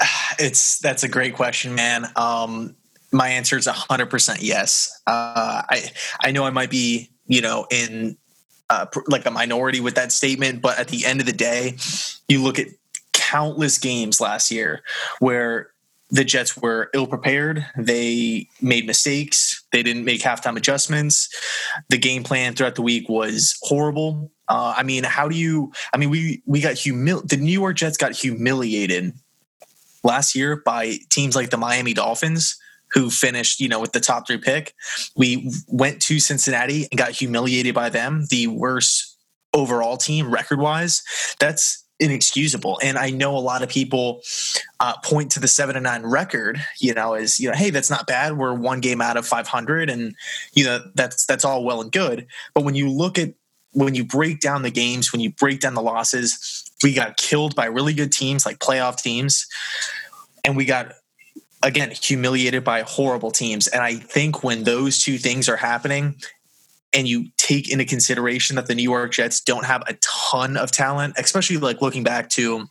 It's 0.40 0.78
that's 0.78 1.02
a 1.02 1.08
great 1.08 1.34
question, 1.34 1.74
man. 1.74 2.06
Um, 2.14 2.76
my 3.10 3.28
answer 3.28 3.56
is 3.56 3.66
hundred 3.66 4.06
percent 4.06 4.40
yes. 4.40 5.00
Uh, 5.04 5.62
I 5.68 5.90
I 6.20 6.30
know 6.30 6.44
I 6.44 6.50
might 6.50 6.70
be 6.70 7.10
you 7.26 7.40
know 7.40 7.66
in 7.72 8.16
uh, 8.70 8.86
like 9.08 9.26
a 9.26 9.32
minority 9.32 9.80
with 9.80 9.96
that 9.96 10.12
statement, 10.12 10.62
but 10.62 10.78
at 10.78 10.88
the 10.88 11.04
end 11.06 11.18
of 11.18 11.26
the 11.26 11.32
day, 11.32 11.76
you 12.28 12.40
look 12.40 12.60
at 12.60 12.68
countless 13.12 13.78
games 13.78 14.20
last 14.20 14.50
year 14.50 14.82
where 15.18 15.70
the 16.10 16.24
Jets 16.24 16.56
were 16.56 16.90
ill 16.94 17.06
prepared. 17.06 17.66
They 17.76 18.48
made 18.62 18.86
mistakes. 18.86 19.64
They 19.72 19.82
didn't 19.82 20.04
make 20.04 20.22
halftime 20.22 20.56
adjustments. 20.56 21.28
The 21.88 21.98
game 21.98 22.22
plan 22.22 22.54
throughout 22.54 22.76
the 22.76 22.82
week 22.82 23.08
was 23.08 23.58
horrible. 23.62 24.30
Uh, 24.48 24.74
I 24.76 24.82
mean, 24.82 25.04
how 25.04 25.28
do 25.28 25.36
you? 25.36 25.72
I 25.92 25.98
mean, 25.98 26.10
we 26.10 26.42
we 26.46 26.60
got 26.60 26.74
humil. 26.74 27.26
The 27.26 27.36
New 27.36 27.52
York 27.52 27.76
Jets 27.76 27.98
got 27.98 28.12
humiliated 28.12 29.12
last 30.08 30.34
year 30.34 30.56
by 30.56 30.96
teams 31.10 31.36
like 31.36 31.50
the 31.50 31.56
Miami 31.56 31.94
Dolphins, 31.94 32.58
who 32.92 33.10
finished, 33.10 33.60
you 33.60 33.68
know, 33.68 33.80
with 33.80 33.92
the 33.92 34.00
top 34.00 34.26
three 34.26 34.38
pick. 34.38 34.74
We 35.14 35.52
went 35.68 36.00
to 36.02 36.18
Cincinnati 36.18 36.88
and 36.90 36.98
got 36.98 37.10
humiliated 37.10 37.74
by 37.74 37.90
them, 37.90 38.24
the 38.30 38.46
worst 38.48 39.16
overall 39.54 39.96
team 39.96 40.32
record 40.32 40.58
wise. 40.58 41.02
That's 41.38 41.84
inexcusable. 42.00 42.78
And 42.82 42.96
I 42.96 43.10
know 43.10 43.36
a 43.36 43.40
lot 43.40 43.62
of 43.62 43.68
people 43.68 44.22
uh, 44.80 44.94
point 45.04 45.32
to 45.32 45.40
the 45.40 45.48
seven 45.48 45.76
and 45.76 45.84
nine 45.84 46.02
record, 46.02 46.60
you 46.78 46.94
know, 46.94 47.14
as 47.14 47.38
you 47.38 47.50
know, 47.50 47.56
hey, 47.56 47.70
that's 47.70 47.90
not 47.90 48.06
bad. 48.06 48.38
We're 48.38 48.54
one 48.54 48.80
game 48.80 49.00
out 49.00 49.16
of 49.16 49.26
500, 49.26 49.90
and 49.90 50.14
you 50.52 50.64
know 50.64 50.80
that's 50.94 51.26
that's 51.26 51.44
all 51.44 51.64
well 51.64 51.80
and 51.80 51.92
good. 51.92 52.26
But 52.54 52.64
when 52.64 52.74
you 52.74 52.88
look 52.88 53.18
at 53.18 53.34
when 53.72 53.94
you 53.94 54.04
break 54.04 54.40
down 54.40 54.62
the 54.62 54.70
games, 54.70 55.12
when 55.12 55.20
you 55.20 55.30
break 55.32 55.60
down 55.60 55.74
the 55.74 55.82
losses, 55.82 56.64
we 56.82 56.94
got 56.94 57.16
killed 57.16 57.54
by 57.54 57.66
really 57.66 57.92
good 57.92 58.12
teams 58.12 58.46
like 58.46 58.58
playoff 58.58 59.02
teams, 59.02 59.46
and 60.48 60.56
we 60.56 60.64
got 60.64 60.94
again 61.62 61.90
humiliated 61.90 62.64
by 62.64 62.80
horrible 62.80 63.30
teams. 63.30 63.68
And 63.68 63.82
I 63.82 63.96
think 63.96 64.42
when 64.42 64.64
those 64.64 65.02
two 65.02 65.18
things 65.18 65.46
are 65.46 65.56
happening, 65.56 66.16
and 66.94 67.06
you 67.06 67.26
take 67.36 67.70
into 67.70 67.84
consideration 67.84 68.56
that 68.56 68.66
the 68.66 68.74
New 68.74 68.82
York 68.82 69.12
Jets 69.12 69.42
don't 69.42 69.66
have 69.66 69.82
a 69.86 69.94
ton 70.00 70.56
of 70.56 70.70
talent, 70.70 71.14
especially 71.18 71.58
like 71.58 71.82
looking 71.82 72.02
back 72.02 72.30
to 72.30 72.66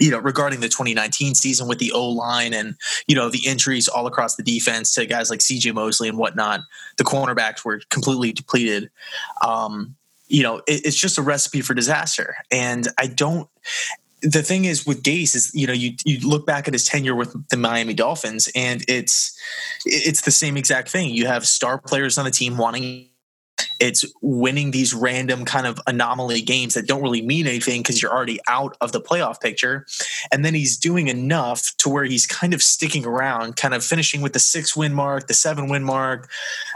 you 0.00 0.10
know 0.10 0.18
regarding 0.18 0.58
the 0.58 0.68
2019 0.68 1.36
season 1.36 1.68
with 1.68 1.78
the 1.78 1.92
O 1.92 2.08
line 2.08 2.52
and 2.52 2.74
you 3.06 3.14
know 3.14 3.30
the 3.30 3.46
injuries 3.46 3.86
all 3.86 4.08
across 4.08 4.34
the 4.34 4.42
defense 4.42 4.92
to 4.94 5.06
guys 5.06 5.30
like 5.30 5.38
CJ 5.38 5.72
Mosley 5.72 6.08
and 6.08 6.18
whatnot, 6.18 6.62
the 6.98 7.04
cornerbacks 7.04 7.64
were 7.64 7.80
completely 7.90 8.32
depleted. 8.32 8.90
Um, 9.46 9.94
you 10.26 10.42
know, 10.42 10.56
it, 10.66 10.84
it's 10.84 10.96
just 10.96 11.16
a 11.16 11.22
recipe 11.22 11.60
for 11.60 11.74
disaster, 11.74 12.34
and 12.50 12.88
I 12.98 13.06
don't 13.06 13.48
the 14.24 14.42
thing 14.42 14.64
is 14.64 14.86
with 14.86 15.02
Gase 15.02 15.34
is 15.34 15.50
you 15.54 15.66
know 15.66 15.72
you 15.72 15.92
you 16.04 16.26
look 16.26 16.46
back 16.46 16.66
at 16.66 16.74
his 16.74 16.84
tenure 16.84 17.14
with 17.14 17.36
the 17.50 17.56
Miami 17.56 17.94
Dolphins 17.94 18.48
and 18.54 18.82
it's 18.88 19.38
it's 19.84 20.22
the 20.22 20.30
same 20.30 20.56
exact 20.56 20.88
thing. 20.88 21.10
You 21.10 21.26
have 21.26 21.46
star 21.46 21.78
players 21.78 22.18
on 22.18 22.24
the 22.24 22.30
team 22.30 22.56
wanting 22.56 23.08
it's 23.80 24.04
winning 24.20 24.70
these 24.70 24.94
random 24.94 25.44
kind 25.44 25.66
of 25.66 25.80
anomaly 25.86 26.42
games 26.42 26.74
that 26.74 26.86
don't 26.86 27.02
really 27.02 27.22
mean 27.22 27.46
anything 27.46 27.82
because 27.82 28.00
you're 28.00 28.12
already 28.12 28.38
out 28.48 28.76
of 28.80 28.92
the 28.92 29.00
playoff 29.00 29.40
picture. 29.40 29.86
And 30.32 30.44
then 30.44 30.54
he's 30.54 30.76
doing 30.76 31.08
enough 31.08 31.76
to 31.78 31.88
where 31.88 32.04
he's 32.04 32.26
kind 32.26 32.54
of 32.54 32.62
sticking 32.62 33.04
around, 33.04 33.56
kind 33.56 33.74
of 33.74 33.84
finishing 33.84 34.20
with 34.20 34.32
the 34.32 34.38
six 34.38 34.76
win 34.76 34.94
mark, 34.94 35.26
the 35.26 35.34
seven 35.34 35.68
win 35.68 35.84
mark. 35.84 36.30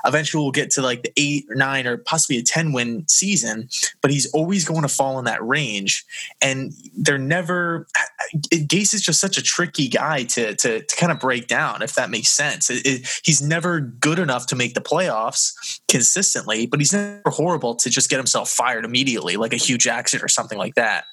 Eventually, 0.04 0.42
we'll 0.42 0.50
get 0.50 0.70
to 0.72 0.82
like 0.82 1.02
the 1.02 1.12
eight 1.16 1.46
or 1.48 1.54
nine 1.54 1.86
or 1.86 1.98
possibly 1.98 2.38
a 2.38 2.42
10 2.42 2.72
win 2.72 3.06
season, 3.08 3.68
but 4.00 4.10
he's 4.10 4.30
always 4.32 4.64
going 4.64 4.82
to 4.82 4.88
fall 4.88 5.18
in 5.18 5.24
that 5.26 5.44
range. 5.44 6.04
And 6.40 6.72
they're 6.96 7.18
never, 7.18 7.86
Gase 8.34 8.94
is 8.94 9.02
just 9.02 9.20
such 9.20 9.38
a 9.38 9.42
tricky 9.42 9.88
guy 9.88 10.24
to, 10.24 10.54
to, 10.56 10.82
to 10.82 10.96
kind 10.96 11.12
of 11.12 11.20
break 11.20 11.46
down, 11.46 11.82
if 11.82 11.94
that 11.94 12.10
makes 12.10 12.28
sense. 12.28 12.70
It, 12.70 12.86
it, 12.86 13.20
he's 13.22 13.40
never 13.40 13.80
good 13.80 14.18
enough 14.18 14.46
to 14.48 14.56
make 14.56 14.74
the 14.74 14.80
playoffs 14.80 15.80
consistently, 15.88 16.66
but 16.66 16.80
he's 16.80 16.87
never 16.92 17.30
horrible 17.30 17.74
to 17.76 17.90
just 17.90 18.10
get 18.10 18.16
himself 18.16 18.50
fired 18.50 18.84
immediately, 18.84 19.36
like 19.36 19.52
a 19.52 19.56
huge 19.56 19.86
accident 19.86 20.24
or 20.24 20.28
something 20.28 20.58
like 20.58 20.74
that. 20.74 21.04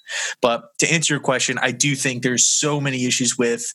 But 0.41 0.77
to 0.79 0.91
answer 0.91 1.13
your 1.13 1.21
question, 1.21 1.57
I 1.59 1.71
do 1.71 1.95
think 1.95 2.23
there's 2.23 2.45
so 2.45 2.79
many 2.79 3.05
issues 3.05 3.37
with 3.37 3.73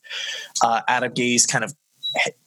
uh, 0.63 0.83
Adam 0.89 1.13
Gase 1.13 1.49
kind 1.49 1.65
of 1.65 1.75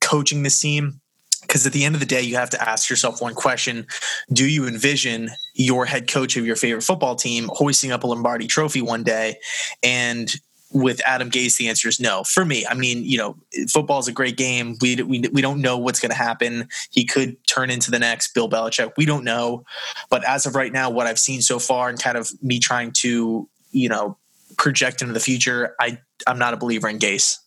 coaching 0.02 0.44
this 0.44 0.60
team 0.60 1.00
because 1.42 1.66
at 1.66 1.74
the 1.74 1.84
end 1.84 1.96
of 1.96 2.00
the 2.00 2.08
day 2.08 2.22
you 2.22 2.36
have 2.36 2.50
to 2.50 2.70
ask 2.70 2.90
yourself 2.90 3.22
one 3.22 3.34
question 3.34 3.86
do 4.32 4.48
you 4.48 4.66
envision 4.68 5.30
your 5.54 5.86
head 5.86 6.08
coach 6.08 6.36
of 6.38 6.46
your 6.46 6.56
favorite 6.56 6.82
football 6.82 7.16
team 7.16 7.50
hoisting 7.54 7.92
up 7.92 8.04
a 8.04 8.08
lombardi 8.08 8.48
trophy 8.48 8.82
one 8.82 9.04
day 9.04 9.36
and 9.82 10.36
with 10.74 11.02
Adam 11.06 11.30
Gase, 11.30 11.58
the 11.58 11.70
answer 11.70 11.88
is 11.88 12.00
no. 12.00 12.24
For 12.24 12.44
me, 12.44 12.66
I 12.66 12.74
mean, 12.74 13.04
you 13.04 13.18
know, 13.18 13.38
football 13.70 14.00
is 14.00 14.08
a 14.08 14.12
great 14.12 14.38
game. 14.38 14.76
We, 14.82 14.96
we, 15.04 15.20
we 15.32 15.42
don't 15.42 15.62
know 15.62 15.78
what's 15.78 16.00
going 16.00 16.12
to 16.12 16.18
happen. 16.18 16.68
He 16.92 17.06
could 17.06 17.38
turn 17.48 17.70
into 17.70 17.92
the 17.92 18.00
next 18.00 18.34
Bill 18.34 18.50
Belichick. 18.50 18.92
We 18.98 19.06
don't 19.06 19.24
know. 19.24 19.64
But 20.10 20.28
as 20.28 20.46
of 20.46 20.56
right 20.56 20.72
now, 20.72 20.90
what 20.90 21.08
I've 21.08 21.20
seen 21.20 21.42
so 21.42 21.60
far 21.60 21.90
and 21.90 22.02
kind 22.02 22.18
of 22.18 22.32
me 22.42 22.60
trying 22.60 22.92
to, 22.98 23.48
you 23.72 23.90
know, 23.90 24.18
project 24.58 25.02
into 25.02 25.14
the 25.14 25.20
future, 25.20 25.76
I, 25.80 26.00
I'm 26.28 26.40
not 26.40 26.54
a 26.54 26.58
believer 26.58 26.90
in 26.90 27.00
Gase. 27.00 27.38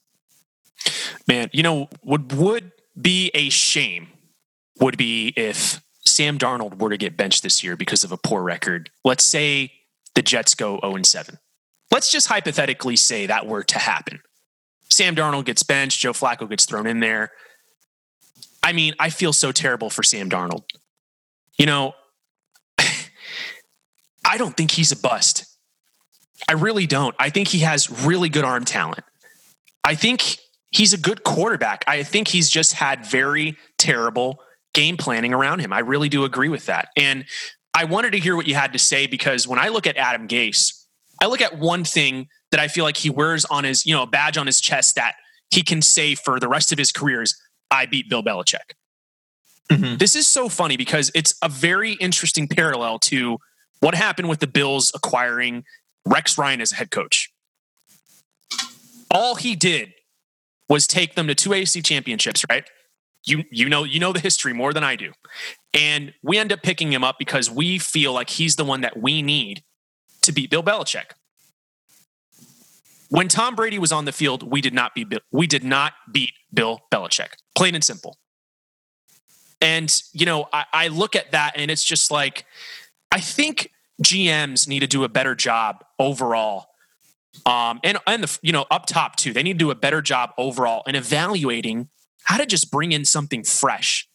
Man, 1.26 1.50
you 1.52 1.62
know, 1.62 1.88
would 2.04 2.33
would 2.33 2.71
be 3.00 3.30
a 3.35 3.49
shame 3.49 4.09
would 4.78 4.97
be 4.97 5.33
if 5.37 5.83
Sam 6.04 6.38
Darnold 6.38 6.78
were 6.78 6.90
to 6.90 6.97
get 6.97 7.16
benched 7.16 7.42
this 7.42 7.64
year 7.64 7.76
because 7.76 8.04
of 8.04 8.12
a 8.12 8.16
poor 8.16 8.42
record. 8.42 8.90
Let's 9.04 9.25
say 9.25 9.73
the 10.14 10.23
Jets 10.23 10.54
go 10.54 10.78
0 10.83 11.02
7 11.02 11.38
Let's 11.90 12.11
just 12.11 12.26
hypothetically 12.26 12.97
say 12.97 13.26
that 13.26 13.47
were 13.47 13.62
to 13.64 13.78
happen. 13.78 14.21
Sam 14.90 15.14
Darnold 15.14 15.45
gets 15.45 15.62
benched, 15.62 16.00
Joe 16.00 16.12
Flacco 16.12 16.49
gets 16.49 16.64
thrown 16.64 16.87
in 16.87 17.00
there. 17.00 17.31
I 18.62 18.73
mean, 18.73 18.95
I 18.99 19.11
feel 19.11 19.33
so 19.33 19.52
terrible 19.52 19.90
for 19.90 20.02
Sam 20.02 20.28
Darnold. 20.28 20.64
You 21.59 21.66
know, 21.66 21.95
I 22.78 24.38
don't 24.38 24.57
think 24.57 24.73
he's 24.73 24.93
a 24.93 24.97
bust. 24.97 25.45
I 26.49 26.52
really 26.52 26.87
don't. 26.87 27.14
I 27.19 27.31
think 27.31 27.49
he 27.49 27.61
has 27.61 28.05
really 28.05 28.28
good 28.28 28.45
arm 28.45 28.64
talent. 28.64 29.05
I 29.85 29.95
think 29.95 30.38
he's 30.71 30.93
a 30.93 30.99
good 30.99 31.25
quarterback. 31.25 31.85
I 31.87 32.02
think 32.02 32.28
he's 32.28 32.50
just 32.50 32.75
had 32.75 33.07
very 33.07 33.57
terrible 33.78 34.40
game 34.75 34.97
planning 34.97 35.33
around 35.33 35.61
him. 35.61 35.73
I 35.73 35.81
really 35.81 36.09
do 36.09 36.25
agree 36.25 36.49
with 36.49 36.66
that. 36.66 36.88
And 36.97 37.25
I 37.73 37.85
wanted 37.85 38.12
to 38.12 38.19
hear 38.19 38.37
what 38.37 38.47
you 38.47 38.55
had 38.55 38.73
to 38.73 38.78
say 38.78 39.07
because 39.07 39.47
when 39.47 39.59
I 39.59 39.69
look 39.69 39.87
at 39.87 39.97
Adam 39.97 40.28
Gase, 40.28 40.75
I 41.20 41.26
look 41.26 41.40
at 41.40 41.58
one 41.58 41.85
thing 41.85 42.28
that 42.50 42.61
I 42.61 42.68
feel 42.68 42.85
like 42.85 42.96
he 42.96 43.11
wears 43.11 43.44
on 43.46 43.64
his, 43.64 43.87
you 43.87 43.94
know, 43.94 44.02
a 44.02 44.06
badge 44.06 44.37
on 44.37 44.46
his 44.46 44.61
chest 44.61 44.94
that 44.96 45.14
he 45.50 45.62
can 45.62 45.82
say 45.82 46.14
for 46.14 46.38
the 46.38 46.49
rest 46.49 46.73
of 46.73 46.78
his 46.78 46.92
career 46.92 47.23
is, 47.23 47.38
I 47.70 47.87
beat 47.87 48.08
Bill 48.08 48.23
Belichick. 48.23 48.75
Mm-hmm. 49.70 49.96
This 49.96 50.14
is 50.14 50.26
so 50.26 50.49
funny 50.49 50.76
because 50.76 51.11
it's 51.14 51.35
a 51.42 51.49
very 51.49 51.92
interesting 51.94 52.46
parallel 52.46 52.99
to 53.00 53.38
what 53.80 53.94
happened 53.94 54.28
with 54.28 54.40
the 54.40 54.46
Bills 54.46 54.92
acquiring 54.94 55.64
Rex 56.04 56.38
Ryan 56.38 56.61
as 56.61 56.73
a 56.73 56.76
head 56.76 56.90
coach. 56.90 57.32
All 59.11 59.35
he 59.35 59.56
did 59.56 59.92
was 60.68 60.87
take 60.87 61.14
them 61.14 61.26
to 61.26 61.35
two 61.35 61.50
AFC 61.50 61.85
championships, 61.85 62.44
right? 62.49 62.64
You 63.25 63.44
you 63.50 63.68
know 63.68 63.82
you 63.82 63.99
know 63.99 64.12
the 64.12 64.20
history 64.20 64.52
more 64.52 64.73
than 64.73 64.85
I 64.85 64.94
do. 64.94 65.12
And 65.75 66.14
we 66.23 66.38
end 66.38 66.52
up 66.52 66.62
picking 66.62 66.92
him 66.92 67.02
up 67.02 67.16
because 67.18 67.50
we 67.50 67.78
feel 67.78 68.12
like 68.12 68.30
he's 68.30 68.56
the 68.56 68.64
one 68.64 68.82
that 68.82 69.00
we 69.00 69.20
need 69.20 69.62
to 70.26 70.33
beat 70.33 70.50
Bill 70.50 70.62
Belichick. 70.62 71.12
When 73.09 73.28
Tom 73.28 73.54
Brady 73.54 73.78
was 73.78 73.92
on 73.92 74.04
the 74.04 74.12
field, 74.12 74.42
we 74.42 74.61
did 74.61 74.75
not 74.75 74.95
beat 74.95 75.09
Bill, 75.09 75.21
we 75.30 75.47
did 75.47 75.64
not 75.64 75.95
beat 76.11 76.33
Bill 76.52 76.83
Belichick. 76.92 77.30
Plain 77.54 77.75
and 77.75 77.85
simple. 77.85 78.18
And 79.61 79.95
you 80.12 80.26
know, 80.26 80.49
I, 80.52 80.64
I 80.73 80.88
look 80.88 81.16
at 81.16 81.33
that 81.33 81.52
and 81.56 81.71
it's 81.71 81.85
just 81.85 82.11
like 82.11 82.45
I 83.11 83.21
think 83.21 83.73
GMs 84.02 84.68
need 84.68 84.80
to 84.80 84.87
do 84.87 85.04
a 85.04 85.09
better 85.09 85.35
job 85.35 85.85
overall. 85.99 86.68
Um, 87.45 87.80
and 87.85 87.99
and 88.06 88.23
the 88.23 88.38
you 88.42 88.52
know 88.52 88.66
up 88.71 88.87
top 88.87 89.16
too, 89.16 89.33
they 89.33 89.42
need 89.42 89.54
to 89.54 89.59
do 89.59 89.71
a 89.71 89.75
better 89.75 90.02
job 90.02 90.33
overall 90.37 90.83
in 90.87 90.95
evaluating 90.95 91.88
how 92.25 92.38
to 92.38 92.47
just 92.47 92.71
bring 92.71 92.92
in 92.92 93.04
something 93.04 93.45
fresh. 93.45 94.09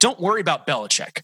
Don't 0.00 0.20
worry 0.20 0.40
about 0.40 0.66
Belichick 0.66 1.22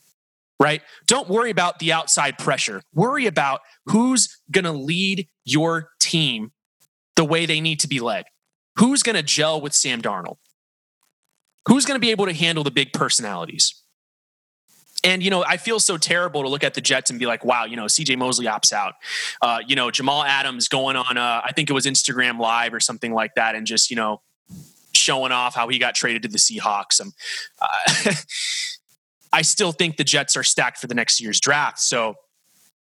right? 0.61 0.83
Don't 1.07 1.29
worry 1.29 1.51
about 1.51 1.79
the 1.79 1.93
outside 1.93 2.39
pressure. 2.39 2.83
Worry 2.95 3.27
about 3.27 3.63
who's 3.87 4.39
going 4.51 4.67
to 4.67 4.73
lead 4.73 5.27
your 5.45 5.89
team 5.99 6.53
the 7.17 7.25
way 7.25 7.47
they 7.47 7.61
need 7.61 7.81
to 7.81 7.89
be 7.89 7.99
led. 7.99 8.27
Who's 8.79 9.03
going 9.03 9.17
to 9.17 9.23
gel 9.23 9.61
with 9.61 9.75
Sam 9.75 10.03
Darnold? 10.03 10.37
Who's 11.67 11.87
going 11.87 11.97
to 11.97 12.01
be 12.01 12.11
able 12.11 12.27
to 12.27 12.33
handle 12.33 12.63
the 12.63 12.71
big 12.71 12.93
personalities? 12.93 13.75
And, 15.03 15.23
you 15.23 15.31
know, 15.31 15.43
I 15.45 15.57
feel 15.57 15.81
so 15.81 15.97
terrible 15.97 16.43
to 16.43 16.49
look 16.49 16.63
at 16.63 16.75
the 16.75 16.81
Jets 16.83 17.09
and 17.09 17.19
be 17.19 17.25
like, 17.25 17.43
wow, 17.43 17.65
you 17.65 17.75
know, 17.75 17.87
CJ 17.87 18.19
Mosley 18.19 18.45
opts 18.45 18.71
out. 18.71 18.95
Uh, 19.41 19.61
you 19.67 19.75
know, 19.75 19.91
Jamal 19.91 20.25
Adams 20.25 20.69
going 20.69 20.97
on, 20.97 21.17
uh, 21.17 21.41
I 21.43 21.53
think 21.53 21.71
it 21.71 21.73
was 21.73 21.87
Instagram 21.87 22.39
Live 22.39 22.75
or 22.75 22.81
something 22.81 23.15
like 23.15 23.35
that, 23.37 23.55
and 23.55 23.67
just, 23.67 23.89
you 23.89 23.97
know, 23.97 24.21
showing 24.93 25.33
off 25.33 25.55
how 25.55 25.69
he 25.69 25.79
got 25.79 25.95
traded 25.95 26.23
to 26.23 26.29
the 26.29 26.39
Seahawks. 26.39 27.01
Um, 27.01 27.13
uh, 27.63 28.13
I 29.33 29.43
still 29.43 29.73
think 29.73 29.97
the 29.97 30.05
Jets 30.05 30.37
are 30.37 30.43
stacked 30.43 30.79
for 30.79 30.87
the 30.87 30.95
next 30.95 31.21
year's 31.21 31.41
draft. 31.41 31.79
So 31.79 32.15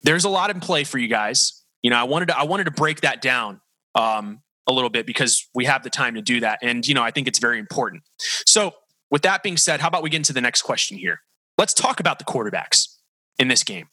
there's 0.02 0.24
a 0.24 0.28
lot 0.28 0.50
in 0.50 0.60
play 0.60 0.84
for 0.84 0.98
you 0.98 1.08
guys. 1.08 1.62
You 1.82 1.90
know, 1.90 1.96
I 1.96 2.04
wanted 2.04 2.28
to 2.28 2.38
I 2.38 2.44
wanted 2.44 2.64
to 2.64 2.70
break 2.70 3.02
that 3.02 3.22
down 3.22 3.60
um, 3.94 4.42
a 4.66 4.72
little 4.72 4.90
bit 4.90 5.06
because 5.06 5.48
we 5.54 5.64
have 5.64 5.82
the 5.82 5.90
time 5.90 6.14
to 6.14 6.22
do 6.22 6.40
that, 6.40 6.58
and 6.62 6.86
you 6.86 6.94
know, 6.94 7.02
I 7.02 7.10
think 7.10 7.28
it's 7.28 7.38
very 7.38 7.58
important. 7.58 8.02
So, 8.46 8.74
with 9.10 9.22
that 9.22 9.42
being 9.42 9.56
said, 9.56 9.80
how 9.80 9.88
about 9.88 10.02
we 10.02 10.10
get 10.10 10.18
into 10.18 10.32
the 10.32 10.40
next 10.40 10.62
question 10.62 10.98
here? 10.98 11.20
Let's 11.56 11.74
talk 11.74 12.00
about 12.00 12.18
the 12.18 12.24
quarterbacks 12.24 12.86
in 13.38 13.48
this 13.48 13.64
game. 13.64 13.88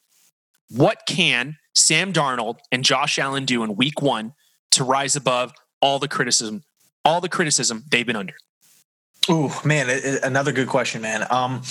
What 0.69 1.01
can 1.07 1.57
Sam 1.75 2.11
Darnold 2.11 2.57
and 2.71 2.83
Josh 2.83 3.17
Allen 3.17 3.45
do 3.45 3.63
in 3.63 3.75
Week 3.75 4.01
One 4.01 4.33
to 4.71 4.83
rise 4.83 5.15
above 5.15 5.53
all 5.81 5.99
the 5.99 6.07
criticism, 6.07 6.63
all 7.05 7.21
the 7.21 7.29
criticism 7.29 7.83
they've 7.89 8.05
been 8.05 8.15
under? 8.15 8.35
Oh 9.29 9.61
man, 9.65 9.89
another 10.23 10.51
good 10.51 10.67
question, 10.67 11.01
man. 11.01 11.25
Um, 11.29 11.61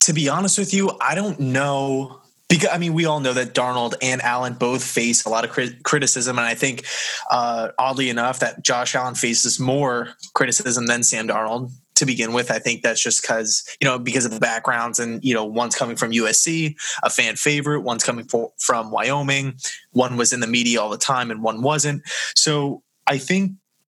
to 0.00 0.12
be 0.12 0.28
honest 0.28 0.58
with 0.58 0.74
you, 0.74 0.90
I 1.00 1.14
don't 1.14 1.40
know 1.40 2.20
because 2.48 2.68
I 2.70 2.78
mean 2.78 2.94
we 2.94 3.06
all 3.06 3.20
know 3.20 3.32
that 3.32 3.54
Darnold 3.54 3.94
and 4.02 4.20
Allen 4.22 4.54
both 4.54 4.84
face 4.84 5.24
a 5.24 5.28
lot 5.28 5.44
of 5.44 5.50
crit- 5.50 5.82
criticism, 5.82 6.38
and 6.38 6.46
I 6.46 6.54
think 6.54 6.84
uh, 7.30 7.68
oddly 7.78 8.10
enough 8.10 8.40
that 8.40 8.62
Josh 8.62 8.94
Allen 8.94 9.14
faces 9.14 9.58
more 9.58 10.10
criticism 10.34 10.86
than 10.86 11.02
Sam 11.02 11.28
Darnold. 11.28 11.72
to 11.96 12.04
begin 12.04 12.34
with. 12.34 12.50
I 12.50 12.58
think 12.58 12.82
that's 12.82 13.02
just 13.02 13.22
because, 13.22 13.64
you 13.80 13.88
know, 13.88 13.98
because 13.98 14.26
of 14.26 14.30
the 14.30 14.38
backgrounds 14.38 14.98
and, 14.98 15.24
you 15.24 15.32
know, 15.32 15.46
one's 15.46 15.74
coming 15.74 15.96
from 15.96 16.12
USC, 16.12 16.74
a 17.02 17.08
fan 17.08 17.36
favorite, 17.36 17.80
one's 17.80 18.04
coming 18.04 18.26
for, 18.26 18.52
from 18.58 18.90
Wyoming, 18.90 19.54
one 19.92 20.18
was 20.18 20.34
in 20.34 20.40
the 20.40 20.46
media 20.46 20.78
all 20.78 20.90
the 20.90 20.98
time 20.98 21.30
and 21.30 21.42
one 21.42 21.62
wasn't. 21.62 22.02
So 22.34 22.82
I 23.06 23.16
think 23.16 23.52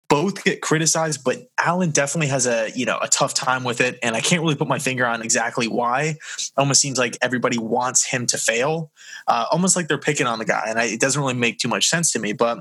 both 0.09 0.43
get 0.43 0.63
criticized, 0.63 1.23
but 1.23 1.51
Allen 1.59 1.91
definitely 1.91 2.29
has 2.29 2.47
a 2.47 2.71
you 2.75 2.87
know 2.87 2.99
a 3.01 3.09
tough 3.09 3.35
time 3.35 3.65
with 3.65 3.81
it, 3.81 3.99
and 4.03 4.17
I 4.17 4.21
can't 4.21 4.43
really 4.43 4.57
put 4.57 4.69
my 4.69 4.79
finger 4.79 5.07
on 5.07 5.23
exactly 5.23 5.69
why. 5.69 6.17
Almost 6.57 6.81
seems 6.81 6.99
like 6.99 7.19
everybody 7.21 7.59
wants 7.59 8.05
him 8.05 8.27
to 8.27 8.39
fail, 8.39 8.91
uh, 9.27 9.47
almost 9.51 9.77
like 9.77 9.89
they're 9.89 9.99
picking 9.99 10.27
on 10.27 10.39
the 10.39 10.45
guy, 10.45 10.65
and 10.69 10.79
I, 10.79 10.85
it 10.85 11.01
doesn't 11.01 11.21
really 11.21 11.35
make 11.35 11.59
too 11.59 11.69
much 11.69 11.89
sense 11.89 12.13
to 12.13 12.19
me. 12.19 12.33
But 12.33 12.59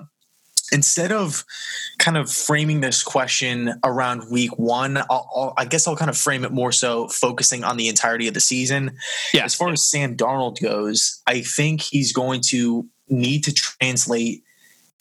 instead 0.71 1.11
of 1.11 1.45
kind 1.97 2.17
of 2.17 2.29
framing 2.29 2.81
this 2.81 3.03
question 3.03 3.73
around 3.83 4.29
week 4.29 4.57
one, 4.59 4.97
I'll, 4.97 5.29
I'll, 5.35 5.53
i 5.57 5.65
guess 5.65 5.87
I'll 5.87 5.95
kind 5.95 6.09
of 6.09 6.17
frame 6.17 6.43
it 6.43 6.51
more 6.51 6.71
so 6.71 7.07
focusing 7.07 7.63
on 7.63 7.77
the 7.77 7.87
entirety 7.87 8.27
of 8.27 8.33
the 8.33 8.39
season. 8.39 8.97
Yeah. 9.33 9.45
As 9.45 9.55
far 9.55 9.69
as 9.69 9.89
Sam 9.89 10.17
Darnold 10.17 10.61
goes, 10.61 11.21
I 11.25 11.41
think 11.41 11.81
he's 11.81 12.11
going 12.11 12.41
to 12.49 12.87
need 13.09 13.43
to 13.45 13.53
translate 13.53 14.43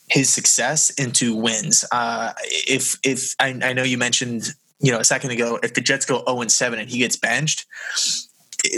his 0.09 0.33
success 0.33 0.91
into 0.91 1.35
wins. 1.35 1.85
Uh, 1.93 2.33
if 2.43 2.99
if 3.03 3.35
I, 3.39 3.59
I 3.63 3.73
know 3.73 3.83
you 3.83 3.99
mentioned 3.99 4.55
you 4.81 4.93
know 4.93 4.99
a 4.99 5.05
second 5.05 5.31
ago, 5.31 5.59
if 5.63 5.75
the 5.75 5.81
Jets 5.81 6.07
go 6.07 6.25
zero 6.25 6.41
and 6.41 6.51
seven 6.51 6.79
and 6.79 6.89
he 6.89 6.99
gets 6.99 7.17
benched, 7.17 7.67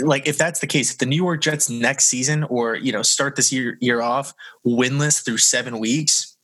like 0.01 0.27
if 0.27 0.37
that's 0.37 0.59
the 0.59 0.67
case, 0.67 0.91
if 0.91 0.97
the 0.97 1.05
New 1.05 1.15
York 1.15 1.41
Jets 1.41 1.69
next 1.69 2.05
season 2.05 2.43
or 2.45 2.75
you 2.75 2.91
know 2.91 3.01
start 3.01 3.35
this 3.35 3.51
year 3.51 3.77
year 3.79 4.01
off 4.01 4.33
winless 4.65 5.23
through 5.23 5.37
seven 5.37 5.79
weeks, 5.79 6.35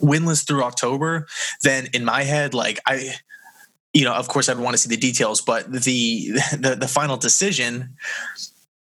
winless 0.00 0.46
through 0.46 0.62
October, 0.62 1.26
then 1.62 1.88
in 1.92 2.04
my 2.04 2.22
head, 2.22 2.54
like 2.54 2.80
I 2.86 3.14
you 3.92 4.04
know, 4.04 4.14
of 4.14 4.28
course, 4.28 4.48
I'd 4.48 4.58
want 4.58 4.74
to 4.74 4.78
see 4.78 4.88
the 4.88 4.96
details, 4.96 5.40
but 5.40 5.70
the 5.70 6.30
the, 6.58 6.76
the 6.78 6.88
final 6.88 7.16
decision 7.16 7.96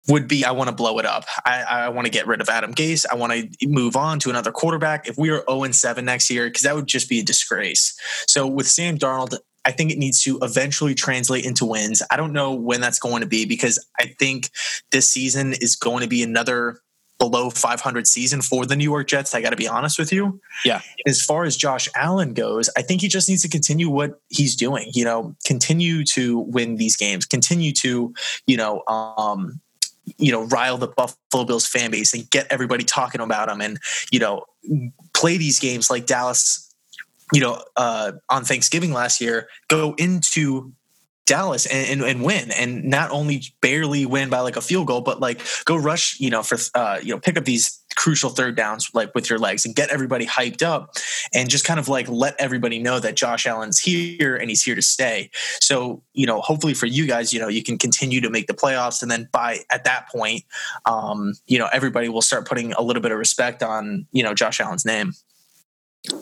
would 0.08 0.28
be 0.28 0.44
I 0.44 0.52
want 0.52 0.68
to 0.68 0.74
blow 0.74 0.98
it 0.98 1.06
up. 1.06 1.24
I, 1.44 1.62
I 1.62 1.88
want 1.88 2.06
to 2.06 2.10
get 2.10 2.26
rid 2.26 2.40
of 2.40 2.48
Adam 2.48 2.74
Gase. 2.74 3.04
I 3.10 3.14
want 3.16 3.32
to 3.32 3.68
move 3.68 3.96
on 3.96 4.18
to 4.20 4.30
another 4.30 4.52
quarterback. 4.52 5.08
If 5.08 5.18
we 5.18 5.30
are 5.30 5.44
0 5.48 5.70
7 5.70 6.04
next 6.04 6.30
year, 6.30 6.46
because 6.46 6.62
that 6.62 6.74
would 6.74 6.86
just 6.86 7.08
be 7.08 7.20
a 7.20 7.24
disgrace. 7.24 7.98
So 8.28 8.46
with 8.46 8.68
Sam 8.68 8.98
Darnold, 8.98 9.36
I 9.64 9.72
think 9.72 9.90
it 9.90 9.98
needs 9.98 10.22
to 10.22 10.38
eventually 10.42 10.94
translate 10.94 11.44
into 11.44 11.66
wins. 11.66 12.00
I 12.10 12.16
don't 12.16 12.32
know 12.32 12.54
when 12.54 12.80
that's 12.80 13.00
going 13.00 13.22
to 13.22 13.26
be 13.26 13.44
because 13.46 13.84
I 13.98 14.14
think 14.18 14.50
this 14.92 15.10
season 15.10 15.54
is 15.54 15.74
going 15.74 16.02
to 16.02 16.08
be 16.08 16.22
another 16.22 16.80
below 17.18 17.50
500 17.50 18.06
season 18.06 18.42
for 18.42 18.66
the 18.66 18.76
New 18.76 18.84
York 18.84 19.08
Jets. 19.08 19.34
I 19.34 19.40
got 19.40 19.50
to 19.50 19.56
be 19.56 19.66
honest 19.66 19.98
with 19.98 20.12
you. 20.12 20.40
Yeah. 20.64 20.82
As 21.06 21.24
far 21.24 21.44
as 21.44 21.56
Josh 21.56 21.88
Allen 21.96 22.34
goes, 22.34 22.70
I 22.76 22.82
think 22.82 23.00
he 23.00 23.08
just 23.08 23.28
needs 23.28 23.42
to 23.42 23.48
continue 23.48 23.88
what 23.88 24.20
he's 24.28 24.54
doing. 24.54 24.90
You 24.92 25.04
know, 25.04 25.34
continue 25.44 26.04
to 26.04 26.38
win 26.40 26.76
these 26.76 26.96
games, 26.96 27.26
continue 27.26 27.72
to, 27.72 28.14
you 28.46 28.56
know, 28.56 28.82
um, 28.86 29.60
you 30.18 30.30
know 30.32 30.44
rile 30.44 30.78
the 30.78 30.88
Buffalo 30.88 31.44
Bills 31.44 31.66
fan 31.66 31.90
base 31.90 32.14
and 32.14 32.28
get 32.30 32.46
everybody 32.50 32.84
talking 32.84 33.20
about 33.20 33.48
them 33.48 33.60
and 33.60 33.78
you 34.10 34.18
know 34.18 34.44
play 35.14 35.36
these 35.36 35.58
games 35.58 35.90
like 35.90 36.06
Dallas 36.06 36.74
you 37.32 37.40
know 37.40 37.62
uh, 37.76 38.12
on 38.28 38.44
Thanksgiving 38.44 38.92
last 38.92 39.20
year 39.20 39.48
go 39.68 39.94
into 39.98 40.72
Dallas 41.26 41.66
and, 41.66 41.88
and, 41.88 42.02
and, 42.02 42.22
win, 42.22 42.52
and 42.52 42.84
not 42.84 43.10
only 43.10 43.42
barely 43.60 44.06
win 44.06 44.30
by 44.30 44.40
like 44.40 44.56
a 44.56 44.60
field 44.60 44.86
goal, 44.86 45.00
but 45.00 45.20
like 45.20 45.40
go 45.64 45.76
rush, 45.76 46.18
you 46.20 46.30
know, 46.30 46.42
for 46.42 46.56
uh, 46.74 46.98
you 47.02 47.12
know, 47.12 47.18
pick 47.18 47.36
up 47.36 47.44
these 47.44 47.82
crucial 47.96 48.30
third 48.30 48.56
downs 48.56 48.90
like 48.94 49.14
with 49.14 49.28
your 49.28 49.38
legs 49.38 49.64
and 49.64 49.74
get 49.74 49.90
everybody 49.90 50.24
hyped 50.24 50.62
up, 50.62 50.94
and 51.34 51.50
just 51.50 51.64
kind 51.64 51.80
of 51.80 51.88
like 51.88 52.08
let 52.08 52.36
everybody 52.38 52.78
know 52.78 53.00
that 53.00 53.16
Josh 53.16 53.46
Allen's 53.46 53.80
here 53.80 54.36
and 54.36 54.48
he's 54.48 54.62
here 54.62 54.76
to 54.76 54.82
stay. 54.82 55.30
So 55.60 56.02
you 56.12 56.26
know, 56.26 56.40
hopefully 56.40 56.74
for 56.74 56.86
you 56.86 57.06
guys, 57.06 57.32
you 57.32 57.40
know, 57.40 57.48
you 57.48 57.62
can 57.62 57.76
continue 57.76 58.20
to 58.20 58.30
make 58.30 58.46
the 58.46 58.54
playoffs, 58.54 59.02
and 59.02 59.10
then 59.10 59.28
by 59.32 59.60
at 59.70 59.84
that 59.84 60.08
point, 60.08 60.44
um, 60.86 61.34
you 61.46 61.58
know, 61.58 61.68
everybody 61.72 62.08
will 62.08 62.22
start 62.22 62.46
putting 62.46 62.72
a 62.74 62.82
little 62.82 63.02
bit 63.02 63.10
of 63.10 63.18
respect 63.18 63.62
on 63.64 64.06
you 64.12 64.22
know 64.22 64.32
Josh 64.32 64.60
Allen's 64.60 64.84
name. 64.84 65.12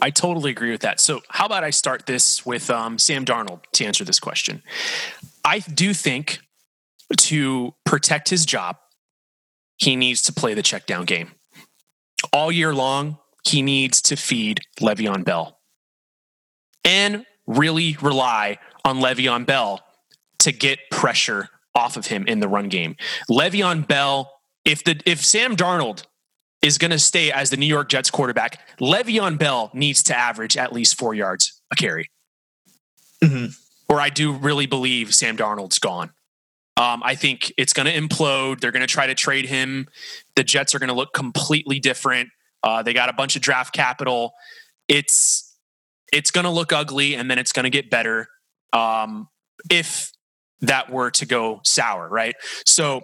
I 0.01 0.11
totally 0.11 0.51
agree 0.51 0.71
with 0.71 0.83
that. 0.83 1.01
So, 1.01 1.23
how 1.29 1.47
about 1.47 1.65
I 1.65 1.71
start 1.71 2.07
this 2.07 2.45
with 2.45 2.71
um, 2.71 2.99
Sam 2.99 3.25
Darnold 3.25 3.61
to 3.73 3.85
answer 3.85 4.05
this 4.05 4.21
question? 4.21 4.63
I 5.45 5.59
do 5.61 5.95
think 5.95 6.41
to 7.17 7.75
protect 7.85 8.29
his 8.31 8.47
job, 8.47 8.77
he 9.77 9.97
needs 9.97 10.23
to 10.23 10.33
play 10.33 10.55
the 10.55 10.63
check 10.63 10.87
down 10.87 11.05
game. 11.05 11.33
All 12.33 12.51
year 12.51 12.75
long, 12.75 13.19
he 13.47 13.63
needs 13.63 14.01
to 14.03 14.17
feed 14.17 14.61
Le'Veon 14.81 15.25
Bell 15.25 15.59
and 16.85 17.27
really 17.47 17.97
rely 18.01 18.59
on 18.85 19.01
Le'Veon 19.01 19.47
Bell 19.47 19.81
to 20.41 20.53
get 20.53 20.79
pressure 20.91 21.49
off 21.75 21.97
of 21.97 22.07
him 22.07 22.27
in 22.27 22.41
the 22.41 22.49
run 22.49 22.69
game. 22.69 22.97
Le'Veon 23.31 23.87
Bell, 23.87 24.33
if 24.65 24.85
the 24.85 25.01
if 25.05 25.25
Sam 25.25 25.57
Darnold 25.57 26.05
is 26.65 26.79
going 26.79 26.91
to 26.91 26.99
stay 26.99 27.31
as 27.31 27.51
the 27.51 27.59
New 27.59 27.67
York 27.67 27.91
Jets 27.91 28.11
quarterback, 28.11 28.59
Le'Veon 28.81 29.39
Bell 29.39 29.71
needs 29.75 30.03
to 30.05 30.17
average 30.17 30.57
at 30.57 30.73
least 30.73 30.99
four 30.99 31.15
yards 31.15 31.61
a 31.71 31.77
carry. 31.77 32.11
Mm-hmm. 33.23 33.47
Or 33.91 34.01
I 34.01 34.09
do 34.09 34.33
really 34.33 34.65
believe 34.65 35.15
Sam 35.15 35.37
Darnold's 35.37 35.79
gone. 35.79 36.13
Um, 36.79 37.03
I 37.05 37.17
think 37.17 37.53
it's 37.59 37.75
going 37.75 37.87
to 37.87 37.93
implode. 37.93 38.61
They're 38.61 38.73
going 38.73 38.81
to 38.81 38.87
try 38.87 39.07
to 39.07 39.15
trade 39.15 39.45
him. 39.45 39.89
The 40.37 40.43
Jets 40.43 40.75
are 40.75 40.79
going 40.79 40.89
to 40.89 40.95
look 40.95 41.13
completely 41.13 41.81
different. 41.81 42.31
Uh, 42.63 42.83
they 42.83 42.95
got 42.95 43.11
a 43.11 43.13
bunch 43.13 43.37
of 43.37 43.43
draft 43.43 43.75
capital. 43.75 44.33
It's 44.89 45.55
it's 46.13 46.31
going 46.31 46.45
to 46.45 46.51
look 46.51 46.73
ugly, 46.73 47.15
and 47.15 47.31
then 47.31 47.39
it's 47.39 47.53
going 47.53 47.65
to 47.65 47.71
get 47.71 47.91
better 47.91 48.27
um, 48.73 49.29
if 49.71 50.11
that 50.63 50.91
were 50.91 51.11
to 51.11 51.27
go 51.27 51.61
sour, 51.65 52.09
right? 52.09 52.35
So 52.67 53.03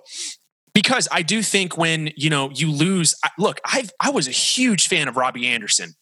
because 0.74 1.08
I 1.10 1.22
do 1.22 1.42
think 1.42 1.76
when 1.76 2.10
you 2.16 2.30
know 2.30 2.50
you 2.50 2.70
lose, 2.70 3.14
look, 3.38 3.60
I 3.64 3.88
I 3.98 4.10
was 4.10 4.28
a 4.28 4.32
huge 4.32 4.88
fan 4.88 5.08
of 5.08 5.16
Robbie 5.16 5.46
Anderson, 5.46 5.94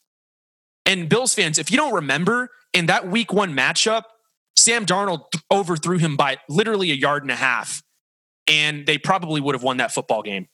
and 0.87 1.09
Bills 1.09 1.35
fans. 1.35 1.59
If 1.59 1.71
you 1.71 1.77
don't 1.77 1.95
remember, 1.95 2.51
in 2.73 2.87
that 2.87 3.09
Week 3.09 3.33
One 3.33 3.55
matchup, 3.55 4.03
Sam 4.57 4.87
Darnold 4.87 5.25
overthrew 5.51 5.99
him 5.99 6.17
by 6.17 6.39
literally 6.49 6.91
a 6.91 6.95
yard 6.95 7.23
and 7.23 7.31
a 7.31 7.37
half, 7.37 7.83
and 8.47 8.87
they 8.87 8.99
probably 8.99 9.41
would 9.41 9.55
have 9.55 9.63
won 9.63 9.79
that 9.79 9.93
football 9.93 10.23
game. 10.23 10.49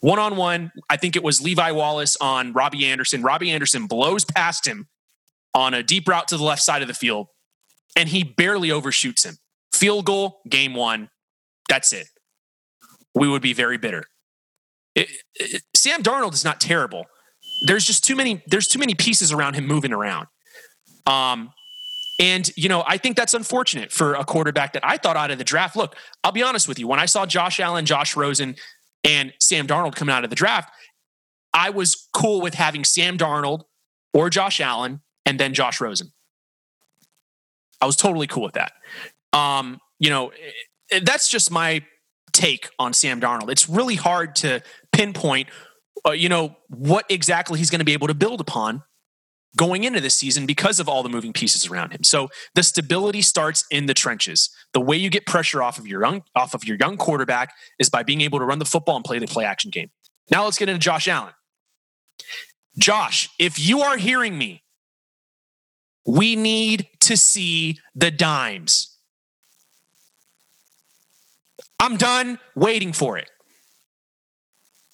One 0.00 0.18
on 0.18 0.36
one, 0.36 0.72
I 0.90 0.96
think 0.96 1.16
it 1.16 1.22
was 1.22 1.40
Levi 1.40 1.70
Wallace 1.72 2.16
on 2.20 2.52
Robbie 2.52 2.86
Anderson. 2.86 3.22
Robbie 3.22 3.50
Anderson 3.50 3.86
blows 3.86 4.24
past 4.24 4.66
him 4.66 4.88
on 5.54 5.72
a 5.72 5.82
deep 5.82 6.06
route 6.06 6.28
to 6.28 6.36
the 6.36 6.44
left 6.44 6.62
side 6.62 6.82
of 6.82 6.88
the 6.88 6.94
field, 6.94 7.28
and 7.96 8.08
he 8.08 8.22
barely 8.22 8.70
overshoots 8.70 9.24
him. 9.24 9.36
Field 9.72 10.04
goal, 10.04 10.40
game 10.48 10.74
one. 10.74 11.10
That's 11.68 11.92
it 11.92 12.08
we 13.16 13.26
would 13.26 13.42
be 13.42 13.54
very 13.54 13.78
bitter. 13.78 14.04
It, 14.94 15.08
it, 15.34 15.62
Sam 15.74 16.02
Darnold 16.02 16.34
is 16.34 16.44
not 16.44 16.60
terrible. 16.60 17.06
There's 17.66 17.84
just 17.84 18.04
too 18.04 18.14
many. 18.14 18.42
There's 18.46 18.68
too 18.68 18.78
many 18.78 18.94
pieces 18.94 19.32
around 19.32 19.54
him 19.54 19.66
moving 19.66 19.92
around. 19.92 20.26
Um, 21.06 21.50
and 22.20 22.50
you 22.56 22.68
know, 22.68 22.84
I 22.86 22.98
think 22.98 23.16
that's 23.16 23.34
unfortunate 23.34 23.90
for 23.90 24.14
a 24.14 24.24
quarterback 24.24 24.74
that 24.74 24.84
I 24.84 24.98
thought 24.98 25.16
out 25.16 25.30
of 25.30 25.38
the 25.38 25.44
draft. 25.44 25.76
Look, 25.76 25.96
I'll 26.22 26.32
be 26.32 26.42
honest 26.42 26.68
with 26.68 26.78
you. 26.78 26.86
When 26.86 27.00
I 27.00 27.06
saw 27.06 27.24
Josh 27.24 27.58
Allen, 27.58 27.86
Josh 27.86 28.16
Rosen, 28.16 28.54
and 29.02 29.32
Sam 29.40 29.66
Darnold 29.66 29.96
coming 29.96 30.14
out 30.14 30.24
of 30.24 30.30
the 30.30 30.36
draft, 30.36 30.70
I 31.54 31.70
was 31.70 32.08
cool 32.12 32.42
with 32.42 32.54
having 32.54 32.84
Sam 32.84 33.16
Darnold 33.16 33.62
or 34.12 34.28
Josh 34.28 34.60
Allen 34.60 35.00
and 35.24 35.40
then 35.40 35.54
Josh 35.54 35.80
Rosen. 35.80 36.12
I 37.80 37.86
was 37.86 37.96
totally 37.96 38.26
cool 38.26 38.42
with 38.42 38.54
that. 38.54 38.72
Um, 39.32 39.78
you 39.98 40.10
know, 40.10 40.32
that's 41.02 41.28
just 41.28 41.50
my 41.50 41.82
take 42.36 42.68
on 42.78 42.92
Sam 42.92 43.20
Darnold. 43.20 43.50
It's 43.50 43.68
really 43.68 43.94
hard 43.94 44.36
to 44.36 44.62
pinpoint, 44.92 45.48
uh, 46.06 46.12
you 46.12 46.28
know, 46.28 46.56
what 46.68 47.06
exactly 47.08 47.58
he's 47.58 47.70
going 47.70 47.78
to 47.80 47.84
be 47.84 47.94
able 47.94 48.08
to 48.08 48.14
build 48.14 48.40
upon 48.40 48.82
going 49.56 49.84
into 49.84 50.00
this 50.00 50.14
season 50.14 50.44
because 50.44 50.78
of 50.78 50.88
all 50.88 51.02
the 51.02 51.08
moving 51.08 51.32
pieces 51.32 51.66
around 51.66 51.92
him. 51.92 52.04
So 52.04 52.28
the 52.54 52.62
stability 52.62 53.22
starts 53.22 53.64
in 53.70 53.86
the 53.86 53.94
trenches. 53.94 54.50
The 54.74 54.80
way 54.80 54.96
you 54.96 55.08
get 55.08 55.24
pressure 55.24 55.62
off 55.62 55.78
of 55.78 55.86
your 55.86 56.02
young 56.02 56.22
off 56.34 56.54
of 56.54 56.64
your 56.64 56.76
young 56.78 56.96
quarterback 56.98 57.54
is 57.78 57.88
by 57.88 58.02
being 58.02 58.20
able 58.20 58.38
to 58.38 58.44
run 58.44 58.58
the 58.58 58.66
football 58.66 58.96
and 58.96 59.04
play 59.04 59.18
the 59.18 59.26
play 59.26 59.44
action 59.44 59.70
game. 59.70 59.90
Now 60.30 60.44
let's 60.44 60.58
get 60.58 60.68
into 60.68 60.80
Josh 60.80 61.08
Allen. 61.08 61.32
Josh, 62.78 63.30
if 63.38 63.58
you 63.58 63.80
are 63.80 63.96
hearing 63.96 64.36
me, 64.36 64.62
we 66.06 66.36
need 66.36 66.86
to 67.00 67.16
see 67.16 67.78
the 67.94 68.10
dimes. 68.10 68.95
I'm 71.78 71.96
done 71.96 72.38
waiting 72.54 72.92
for 72.92 73.18
it. 73.18 73.30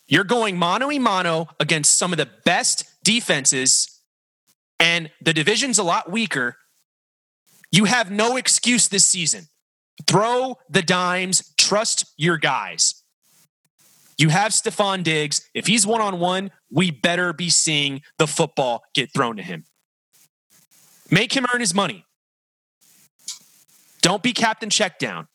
You're 0.06 0.24
going 0.24 0.56
mano 0.56 0.90
a 0.90 0.98
mano 0.98 1.48
against 1.58 1.96
some 1.96 2.12
of 2.12 2.18
the 2.18 2.28
best 2.44 2.84
defenses, 3.02 4.00
and 4.78 5.10
the 5.20 5.32
division's 5.32 5.78
a 5.78 5.82
lot 5.82 6.10
weaker. 6.10 6.56
You 7.70 7.86
have 7.86 8.10
no 8.10 8.36
excuse 8.36 8.88
this 8.88 9.04
season. 9.04 9.46
Throw 10.06 10.58
the 10.68 10.82
dimes, 10.82 11.54
trust 11.56 12.12
your 12.16 12.36
guys. 12.36 13.02
You 14.18 14.28
have 14.28 14.52
Stefon 14.52 15.02
Diggs. 15.02 15.48
If 15.54 15.66
he's 15.66 15.86
one 15.86 16.00
on 16.00 16.20
one, 16.20 16.50
we 16.70 16.90
better 16.90 17.32
be 17.32 17.48
seeing 17.48 18.02
the 18.18 18.26
football 18.26 18.82
get 18.94 19.12
thrown 19.12 19.36
to 19.36 19.42
him. 19.42 19.64
Make 21.10 21.34
him 21.34 21.46
earn 21.52 21.60
his 21.60 21.74
money. 21.74 22.04
Don't 24.00 24.22
be 24.22 24.32
captain 24.32 24.70
check 24.70 24.98
down. 24.98 25.28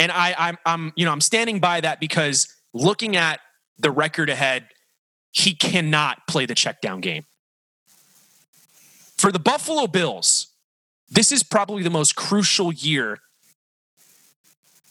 And 0.00 0.10
I, 0.10 0.34
I'm, 0.38 0.58
I'm, 0.64 0.92
you 0.96 1.04
know, 1.04 1.12
I'm 1.12 1.20
standing 1.20 1.60
by 1.60 1.82
that 1.82 2.00
because 2.00 2.48
looking 2.72 3.16
at 3.16 3.38
the 3.78 3.90
record 3.90 4.30
ahead, 4.30 4.68
he 5.30 5.54
cannot 5.54 6.26
play 6.26 6.46
the 6.46 6.54
check 6.54 6.80
down 6.80 7.02
game. 7.02 7.26
For 9.18 9.30
the 9.30 9.38
Buffalo 9.38 9.86
Bills, 9.86 10.54
this 11.10 11.30
is 11.30 11.42
probably 11.42 11.82
the 11.82 11.90
most 11.90 12.16
crucial 12.16 12.72
year 12.72 13.18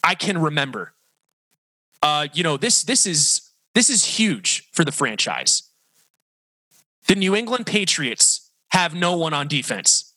I 0.04 0.14
can 0.14 0.38
remember. 0.38 0.94
Uh, 2.04 2.28
you 2.32 2.44
know, 2.44 2.56
this 2.56 2.84
this 2.84 3.08
is 3.08 3.50
this 3.74 3.90
is 3.90 4.06
huge 4.06 4.70
for 4.74 4.86
the 4.86 4.92
franchise. 4.92 5.64
The 7.08 7.16
New 7.16 7.36
England 7.36 7.66
Patriots 7.66 8.52
have 8.70 8.94
no 8.94 9.18
one 9.18 9.34
on 9.34 9.48
defense. 9.48 10.14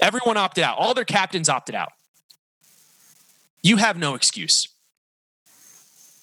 Everyone 0.00 0.36
opted 0.36 0.62
out. 0.62 0.78
All 0.78 0.94
their 0.94 1.04
captains 1.04 1.48
opted 1.48 1.74
out. 1.74 1.90
You 3.62 3.76
have 3.76 3.96
no 3.96 4.14
excuse. 4.14 4.68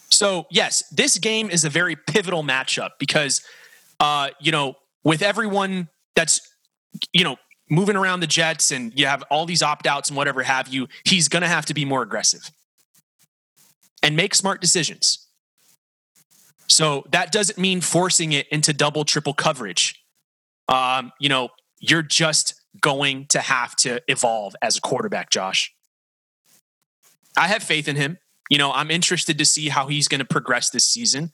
So, 0.10 0.47
yes, 0.49 0.84
this 0.91 1.17
game 1.17 1.49
is 1.49 1.63
a 1.63 1.69
very 1.69 1.95
pivotal 1.95 2.43
matchup 2.43 2.91
because, 2.99 3.41
uh, 3.99 4.30
you 4.39 4.52
know, 4.52 4.75
with 5.04 5.21
everyone 5.21 5.88
that's, 6.15 6.41
you 7.13 7.23
know, 7.23 7.38
moving 7.69 7.95
around 7.95 8.19
the 8.19 8.28
Jets 8.28 8.71
and 8.71 8.91
you 8.97 9.06
have 9.06 9.23
all 9.30 9.45
these 9.45 9.62
opt 9.62 9.86
outs 9.86 10.10
and 10.10 10.17
whatever 10.17 10.43
have 10.43 10.67
you, 10.67 10.88
he's 11.06 11.28
going 11.28 11.43
to 11.43 11.47
have 11.47 11.65
to 11.67 11.73
be 11.73 11.86
more 11.86 12.02
aggressive 12.02 12.52
and 14.02 14.15
make 14.15 14.34
smart 14.34 14.60
decisions. 14.62 15.28
So 16.67 17.06
that 17.12 17.32
doesn't 17.32 17.58
mean 17.58 17.82
forcing 17.82 18.32
it 18.32 18.47
into 18.49 18.73
double, 18.73 19.06
triple 19.06 19.34
coverage. 19.34 20.04
Um, 20.67 21.12
you 21.19 21.30
know, 21.30 21.49
you're 21.80 22.04
just 22.04 22.56
going 22.82 23.25
to 23.28 23.39
have 23.39 23.75
to 23.78 24.02
evolve 24.08 24.56
as 24.62 24.78
a 24.78 24.82
quarterback, 24.82 25.30
Josh. 25.30 25.73
I 27.38 27.48
have 27.48 27.63
faith 27.63 27.88
in 27.88 27.96
him. 27.96 28.18
You 28.50 28.58
know, 28.58 28.72
I'm 28.72 28.89
interested 28.89 29.38
to 29.38 29.46
see 29.46 29.70
how 29.70 29.88
he's 29.88 30.08
going 30.08 30.20
to 30.20 30.26
progress 30.26 30.70
this 30.70 30.86
season. 30.86 31.32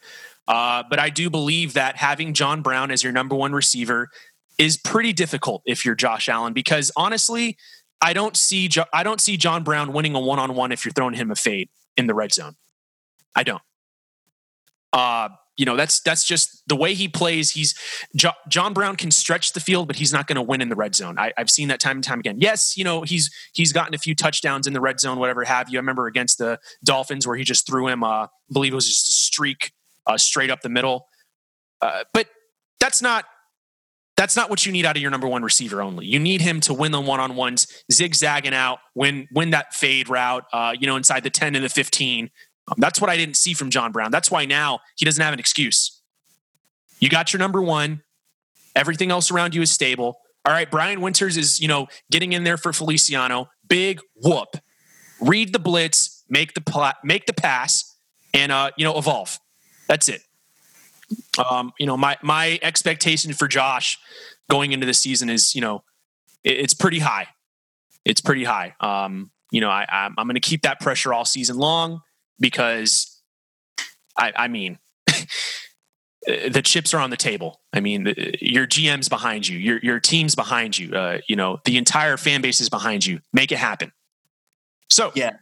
Uh, 0.48 0.84
but 0.90 1.00
I 1.00 1.10
do 1.10 1.30
believe 1.30 1.74
that 1.74 1.96
having 1.96 2.34
John 2.34 2.62
Brown 2.62 2.92
as 2.92 3.04
your 3.04 3.14
number 3.14 3.36
one 3.36 3.54
receiver 3.54 4.10
is 4.58 4.78
pretty 4.78 5.14
difficult 5.14 5.62
if 5.66 5.86
you're 5.86 5.96
Josh 5.96 6.30
Allen 6.30 6.54
because 6.54 6.92
honestly, 6.96 7.58
I 8.02 8.14
don't 8.14 8.38
see 8.38 8.68
jo- 8.68 8.86
I 8.94 9.04
don't 9.04 9.20
see 9.20 9.38
John 9.38 9.64
Brown 9.64 9.94
winning 9.94 10.16
a 10.16 10.20
one 10.20 10.40
on 10.40 10.54
one 10.56 10.72
if 10.72 10.86
you're 10.86 10.92
throwing 10.92 11.16
him 11.16 11.32
a 11.32 11.36
fade 11.36 11.70
in 11.98 12.08
the 12.08 12.14
red 12.14 12.34
zone. 12.34 12.56
I 13.36 13.44
don't. 13.44 13.62
Uh, 14.94 15.30
you 15.58 15.66
know 15.66 15.76
that's 15.76 16.00
that's 16.02 16.24
just 16.24 16.64
the 16.68 16.76
way 16.76 16.94
he 16.94 17.08
plays. 17.08 17.52
He's 17.52 17.76
jo- 18.16 18.32
John 18.48 18.74
Brown 18.74 18.96
can 18.96 19.12
stretch 19.12 19.54
the 19.54 19.60
field, 19.60 19.88
but 19.88 19.96
he's 19.96 20.12
not 20.12 20.28
going 20.28 20.36
to 20.36 20.42
win 20.42 20.62
in 20.62 20.70
the 20.70 20.76
red 20.76 20.96
zone. 20.96 21.18
I, 21.18 21.34
have 21.38 21.50
seen 21.50 21.68
that 21.70 21.80
time 21.80 21.98
and 21.98 22.04
time 22.04 22.20
again. 22.20 22.38
Yes, 22.40 22.78
you 22.78 22.84
know 22.84 23.04
he's 23.04 23.30
he's 23.54 23.72
gotten 23.72 23.94
a 23.94 23.98
few 23.98 24.16
touchdowns 24.16 24.68
in 24.68 24.74
the 24.74 24.82
red 24.82 25.00
zone, 25.00 25.20
whatever 25.20 25.44
have 25.44 25.70
you. 25.70 25.78
I 25.78 25.82
remember 25.82 26.08
against 26.08 26.38
the 26.38 26.60
Dolphins 26.84 27.26
where 27.26 27.38
he 27.38 27.44
just 27.44 27.66
threw 27.66 27.88
him, 27.88 28.04
uh, 28.04 28.26
I 28.26 28.28
believe 28.52 28.74
it 28.74 28.76
was 28.76 28.88
just 28.88 29.10
a 29.10 29.14
streak 29.14 29.72
uh, 30.08 30.18
straight 30.18 30.50
up 30.50 30.62
the 30.62 30.70
middle. 30.70 31.08
Uh, 31.82 32.04
but 32.14 32.28
that's 32.80 33.02
not 33.02 33.26
that's 34.18 34.36
not 34.36 34.50
what 34.50 34.66
you 34.66 34.72
need 34.72 34.86
out 34.86 34.96
of 34.96 35.02
your 35.02 35.12
number 35.12 35.28
one 35.28 35.44
receiver 35.44 35.82
only. 35.82 36.06
You 36.06 36.20
need 36.20 36.42
him 36.42 36.62
to 36.62 36.74
win 36.74 36.92
the 36.92 37.02
one 37.02 37.20
on 37.20 37.36
ones, 37.36 37.68
zigzagging 37.92 38.54
out, 38.54 38.80
win 38.94 39.28
win 39.34 39.50
that 39.50 39.74
fade 39.74 40.08
route, 40.10 40.46
uh, 40.54 40.74
you 40.78 40.88
know, 40.88 40.96
inside 40.96 41.24
the 41.24 41.30
ten 41.30 41.56
and 41.56 41.64
the 41.64 41.70
fifteen. 41.70 42.30
That's 42.78 43.00
what 43.00 43.10
I 43.10 43.18
didn't 43.18 43.38
see 43.38 43.54
from 43.54 43.70
John 43.70 43.92
Brown. 43.92 44.12
That's 44.12 44.32
why 44.32 44.46
now 44.46 44.80
he 44.96 45.06
doesn't 45.06 45.22
have 45.22 45.34
an 45.34 45.40
excuse. 45.40 46.02
You 47.00 47.10
got 47.10 47.34
your 47.34 47.40
number 47.40 47.62
one. 47.62 48.02
Everything 48.76 49.12
else 49.12 49.32
around 49.32 49.54
you 49.56 49.62
is 49.62 49.72
stable. 49.72 50.18
All 50.46 50.54
right, 50.54 50.70
Brian 50.70 51.02
Winters 51.02 51.38
is, 51.38 51.60
you 51.60 51.68
know, 51.68 51.88
getting 52.12 52.34
in 52.34 52.44
there 52.44 52.58
for 52.58 52.74
Feliciano. 52.74 53.50
Big 53.68 54.00
whoop. 54.16 54.58
Read 55.22 55.54
the 55.54 55.60
blitz, 55.60 56.24
make 56.30 56.54
the 56.54 56.62
pla- 56.62 56.94
make 57.04 57.26
the 57.26 57.34
pass, 57.34 57.98
and 58.34 58.52
uh, 58.52 58.72
you 58.78 58.84
know, 58.84 58.98
evolve. 58.98 59.40
That's 59.88 60.10
it. 60.10 60.22
Um, 61.50 61.72
you 61.80 61.86
know, 61.86 61.98
my 61.98 62.18
my 62.22 62.60
expectation 62.62 63.34
for 63.34 63.48
Josh 63.48 63.98
going 64.50 64.72
into 64.72 64.86
the 64.86 64.94
season 64.94 65.30
is, 65.30 65.56
you 65.56 65.62
know, 65.62 65.84
it, 66.44 66.60
it's 66.60 66.74
pretty 66.74 67.00
high. 67.00 67.28
It's 68.04 68.22
pretty 68.22 68.44
high. 68.44 68.76
Um, 68.80 69.32
you 69.52 69.62
know, 69.62 69.70
I, 69.70 69.86
I'm, 69.90 70.14
I'm 70.18 70.28
going 70.28 70.36
to 70.36 70.42
keep 70.42 70.64
that 70.64 70.80
pressure 70.80 71.14
all 71.14 71.26
season 71.26 71.58
long 71.58 72.02
because 72.40 73.22
I, 74.18 74.34
I 74.36 74.48
mean, 74.48 74.80
the 76.26 76.62
chips 76.64 76.94
are 76.94 77.00
on 77.00 77.10
the 77.10 77.18
table. 77.18 77.62
I 77.74 77.80
mean, 77.80 78.06
the, 78.06 78.36
your 78.42 78.68
GM's 78.68 79.10
behind 79.10 79.48
you, 79.48 79.58
your 79.58 79.80
your 79.80 80.00
team's 80.00 80.36
behind 80.36 80.78
you. 80.78 80.96
Uh, 80.96 81.20
you 81.28 81.36
know, 81.36 81.60
the 81.66 81.78
entire 81.78 82.18
fan 82.18 82.42
base 82.42 82.62
is 82.62 82.70
behind 82.70 83.06
you. 83.06 83.20
Make 83.34 83.52
it 83.52 83.58
happen. 83.58 83.92
So 84.90 85.12
yeah, 85.16 85.38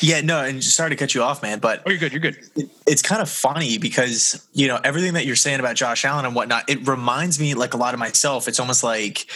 yeah, 0.00 0.20
no, 0.20 0.42
and 0.42 0.62
sorry 0.62 0.90
to 0.90 0.96
cut 0.96 1.14
you 1.14 1.22
off, 1.22 1.42
man, 1.42 1.60
but 1.60 1.82
oh, 1.86 1.90
you're 1.90 1.98
good. 1.98 2.12
You're 2.12 2.20
good. 2.20 2.38
It, 2.56 2.68
it's 2.86 3.02
kind 3.02 3.22
of 3.22 3.28
funny 3.28 3.78
because 3.78 4.46
you 4.52 4.66
know 4.66 4.80
everything 4.82 5.14
that 5.14 5.26
you're 5.26 5.36
saying 5.36 5.60
about 5.60 5.76
Josh 5.76 6.04
Allen 6.04 6.24
and 6.24 6.34
whatnot. 6.34 6.68
It 6.68 6.86
reminds 6.86 7.38
me 7.38 7.54
like 7.54 7.74
a 7.74 7.76
lot 7.76 7.94
of 7.94 8.00
myself. 8.00 8.48
It's 8.48 8.58
almost 8.58 8.82
like 8.82 9.26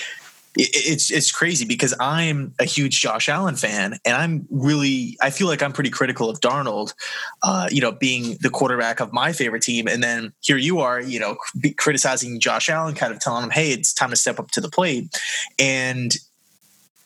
it's 0.56 1.10
it's 1.10 1.30
crazy 1.30 1.64
because 1.64 1.94
I'm 2.00 2.54
a 2.58 2.64
huge 2.64 3.00
Josh 3.00 3.28
Allen 3.28 3.56
fan, 3.56 3.98
and 4.04 4.16
I'm 4.16 4.46
really 4.50 5.16
I 5.20 5.30
feel 5.30 5.46
like 5.46 5.62
I'm 5.62 5.72
pretty 5.72 5.90
critical 5.90 6.28
of 6.28 6.40
Darnold, 6.40 6.94
uh, 7.42 7.68
you 7.70 7.80
know, 7.80 7.92
being 7.92 8.36
the 8.40 8.50
quarterback 8.50 9.00
of 9.00 9.12
my 9.12 9.32
favorite 9.32 9.62
team, 9.62 9.86
and 9.86 10.02
then 10.02 10.32
here 10.40 10.56
you 10.56 10.80
are, 10.80 11.00
you 11.00 11.20
know, 11.20 11.36
criticizing 11.76 12.40
Josh 12.40 12.68
Allen, 12.68 12.94
kind 12.94 13.12
of 13.12 13.20
telling 13.20 13.44
him, 13.44 13.50
hey, 13.50 13.72
it's 13.72 13.92
time 13.92 14.10
to 14.10 14.16
step 14.16 14.38
up 14.38 14.50
to 14.52 14.60
the 14.60 14.68
plate, 14.68 15.16
and 15.58 16.16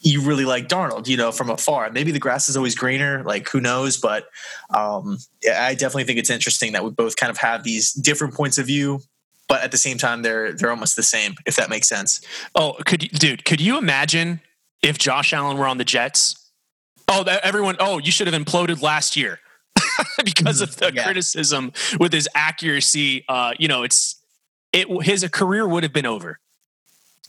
you 0.01 0.21
really 0.21 0.45
like 0.45 0.69
Darnold, 0.69 1.07
you 1.07 1.17
know, 1.17 1.31
from 1.31 1.49
afar. 1.49 1.91
Maybe 1.91 2.11
the 2.11 2.19
grass 2.19 2.49
is 2.49 2.57
always 2.57 2.75
greener, 2.75 3.23
like 3.25 3.49
who 3.49 3.61
knows? 3.61 3.97
But 3.97 4.25
um, 4.75 5.19
I 5.55 5.75
definitely 5.75 6.05
think 6.05 6.19
it's 6.19 6.31
interesting 6.31 6.73
that 6.73 6.85
we 6.85 6.91
both 6.91 7.17
kind 7.17 7.31
of 7.31 7.39
have 7.39 7.63
these 7.63 7.93
different 7.93 8.35
points 8.35 8.59
of 8.59 8.67
view 8.67 9.01
but 9.53 9.61
at 9.61 9.71
the 9.71 9.77
same 9.77 9.99
time 9.99 10.23
they're 10.23 10.55
they're 10.55 10.71
almost 10.71 10.97
the 10.97 11.03
same 11.03 11.35
if 11.45 11.57
that 11.57 11.69
makes 11.69 11.87
sense. 11.87 12.23
Oh 12.55 12.73
could 12.87 13.03
you 13.03 13.11
dude 13.11 13.45
could 13.45 13.61
you 13.61 13.77
imagine 13.77 14.41
if 14.83 14.97
josh 14.97 15.35
allen 15.35 15.59
were 15.59 15.67
on 15.67 15.77
the 15.77 15.85
jets? 15.85 16.51
Oh 17.07 17.23
that, 17.25 17.45
everyone 17.45 17.77
oh 17.79 17.99
you 17.99 18.11
should 18.11 18.27
have 18.27 18.43
imploded 18.43 18.81
last 18.81 19.15
year 19.15 19.41
because 20.25 20.63
of 20.63 20.77
the 20.77 20.91
yeah. 20.95 21.05
criticism 21.05 21.71
with 22.01 22.15
his 22.15 22.31
accuracy. 22.35 23.27
Uh 23.29 23.53
you 23.59 23.69
know 23.69 23.83
it's 23.83 24.23
it 24.73 24.89
his 25.05 25.29
career 25.31 25.69
would 25.69 25.83
have 25.83 25.93
been 25.93 26.07
over. 26.07 26.39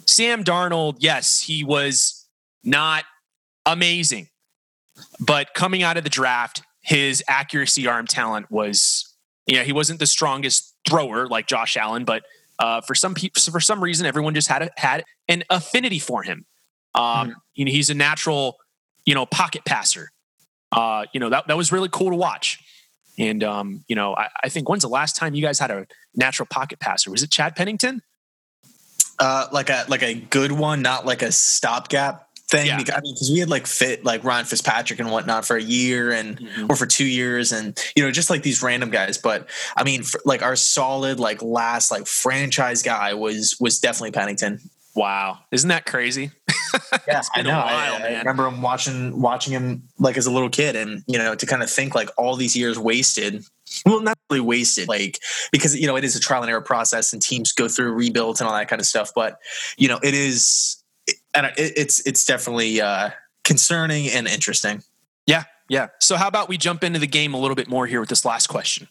Sam 0.08 0.46
darnold 0.46 0.96
yes 1.00 1.42
he 1.42 1.66
was 1.66 2.26
not 2.64 3.04
amazing 3.66 4.30
but 5.20 5.54
coming 5.54 5.84
out 5.84 5.98
of 5.98 6.06
the 6.06 6.10
draft 6.10 6.62
his 6.80 7.22
accuracy 7.28 7.86
arm 7.86 8.08
talent 8.08 8.50
was 8.50 9.14
yeah 9.46 9.64
he 9.64 9.74
wasn't 9.74 10.00
the 10.00 10.08
strongest 10.08 10.73
thrower 10.88 11.28
like 11.28 11.48
Josh 11.48 11.78
Allen, 11.78 12.06
but 12.06 12.24
uh, 12.60 12.82
for 12.82 12.96
some 12.96 13.14
people, 13.14 13.42
for 13.42 13.60
some 13.60 13.84
reason, 13.84 14.06
everyone 14.06 14.34
just 14.34 14.48
had 14.48 14.64
a, 14.64 14.70
had 14.78 15.04
an 15.28 15.44
affinity 15.50 16.00
for 16.00 16.24
him. 16.24 16.46
Um, 16.96 17.04
mm-hmm. 17.04 17.32
You 17.56 17.66
know, 17.66 17.72
he's 17.72 17.90
a 17.90 17.94
natural, 17.96 18.58
you 19.06 19.16
know, 19.16 19.26
pocket 19.26 19.66
passer. 19.66 20.12
Uh, 20.72 21.06
you 21.14 21.20
know 21.20 21.30
that 21.30 21.48
that 21.48 21.58
was 21.58 21.72
really 21.72 21.90
cool 21.92 22.10
to 22.10 22.16
watch. 22.16 22.60
And 23.20 23.44
um, 23.44 23.84
you 23.88 23.96
know, 23.96 24.16
I, 24.16 24.30
I, 24.44 24.50
think 24.50 24.68
when's 24.68 24.82
the 24.82 24.90
last 24.90 25.16
time 25.16 25.36
you 25.36 25.42
guys 25.42 25.60
had 25.60 25.70
a 25.70 25.86
natural 26.16 26.48
pocket 26.50 26.80
passer? 26.80 27.12
Was 27.12 27.22
it 27.22 27.30
Chad 27.30 27.56
Pennington? 27.56 28.02
Uh, 29.20 29.48
like 29.52 29.70
a 29.70 29.86
like 29.88 30.02
a 30.02 30.16
good 30.16 30.52
one, 30.52 30.82
not 30.82 31.06
like 31.06 31.22
a 31.22 31.32
stopgap 31.32 32.28
thing. 32.54 32.68
Yeah. 32.68 32.78
Because, 32.78 32.96
I 32.96 33.02
mean, 33.02 33.14
because 33.14 33.32
we 33.32 33.40
had 33.40 33.50
like 33.50 33.68
fit 33.68 34.06
like 34.06 34.24
Ryan 34.24 34.46
Fitzpatrick 34.46 35.00
and 35.00 35.12
whatnot 35.12 35.46
for 35.46 35.56
a 35.56 35.62
year 35.62 36.12
and 36.12 36.40
mm-hmm. 36.40 36.68
or 36.70 36.76
for 36.76 36.86
two 36.86 37.06
years, 37.06 37.52
and 37.52 37.78
you 37.96 38.04
know, 38.04 38.12
just 38.12 38.30
like 38.30 38.44
these 38.44 38.62
random 38.62 38.90
guys. 38.90 39.18
But 39.18 39.50
I 39.76 39.84
mean, 39.84 40.04
for, 40.04 40.22
like 40.26 40.42
our 40.42 40.56
solid 40.56 41.20
like 41.20 41.42
last 41.42 41.92
like 41.92 42.08
franchise 42.08 42.84
guy 42.84 43.14
was 43.14 43.58
was 43.60 43.80
definitely 43.80 44.12
Pennington. 44.12 44.60
Wow, 44.96 45.40
isn't 45.52 45.70
that 45.70 45.86
crazy? 45.86 46.32
yeah, 47.08 47.22
I 47.34 47.42
know. 47.42 47.58
While, 47.58 47.68
I, 47.68 48.14
I, 48.14 48.20
remember 48.20 48.46
him 48.46 48.62
watching 48.62 49.20
watching 49.20 49.52
him 49.52 49.84
like 50.00 50.18
as 50.18 50.28
a 50.28 50.32
little 50.32 50.50
kid, 50.50 50.76
and 50.76 51.04
you 51.08 51.18
know, 51.18 51.34
to 51.34 51.46
kind 51.46 51.64
of 51.64 51.70
think 51.70 51.96
like 51.96 52.10
all 52.18 52.36
these 52.36 52.56
years 52.56 52.78
wasted. 52.78 53.44
Well, 53.88 54.02
not 54.02 54.20
really 54.30 54.42
wasted, 54.42 54.88
like 54.88 55.18
because 55.52 55.76
you 55.76 55.88
know 55.88 55.96
it 55.96 56.04
is 56.04 56.16
a 56.16 56.20
trial 56.20 56.44
and 56.44 56.52
error 56.52 56.62
process, 56.62 57.12
and 57.12 57.20
teams 57.20 57.54
go 57.54 57.68
through 57.68 57.94
rebuilds 57.94 58.40
and 58.40 58.48
all 58.48 58.56
that 58.56 58.68
kind 58.68 58.80
of 58.80 58.86
stuff. 58.86 59.12
But 59.16 59.40
you 59.78 59.88
know, 59.88 60.00
it 60.04 60.14
is 60.14 60.83
and 61.34 61.48
it, 61.48 61.54
it's 61.58 62.00
it's 62.06 62.26
definitely 62.26 62.82
uh, 62.82 63.12
concerning 63.44 64.10
and 64.10 64.28
interesting. 64.28 64.84
Yeah, 65.26 65.44
yeah. 65.70 65.88
So 66.00 66.16
how 66.16 66.28
about 66.28 66.50
we 66.50 66.58
jump 66.58 66.84
into 66.84 67.00
the 67.00 67.08
game 67.08 67.34
a 67.34 67.40
little 67.40 67.56
bit 67.56 67.70
more 67.70 67.88
here 67.88 68.00
with 68.00 68.10
this 68.10 68.26
last 68.26 68.48
question? 68.48 68.88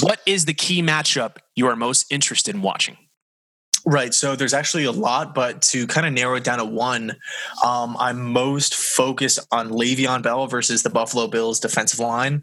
What 0.00 0.20
is 0.26 0.44
the 0.44 0.54
key 0.54 0.82
matchup 0.82 1.36
you 1.54 1.66
are 1.66 1.76
most 1.76 2.10
interested 2.10 2.54
in 2.54 2.62
watching? 2.62 2.96
Right. 3.86 4.14
So 4.14 4.34
there's 4.34 4.54
actually 4.54 4.84
a 4.84 4.92
lot, 4.92 5.34
but 5.34 5.60
to 5.62 5.86
kind 5.86 6.06
of 6.06 6.14
narrow 6.14 6.36
it 6.36 6.44
down 6.44 6.56
to 6.56 6.64
one, 6.64 7.16
um, 7.62 7.98
I'm 7.98 8.32
most 8.32 8.74
focused 8.74 9.38
on 9.52 9.68
Le'Veon 9.68 10.22
Bell 10.22 10.46
versus 10.46 10.82
the 10.82 10.88
Buffalo 10.88 11.26
Bills 11.26 11.60
defensive 11.60 11.98
line. 12.00 12.42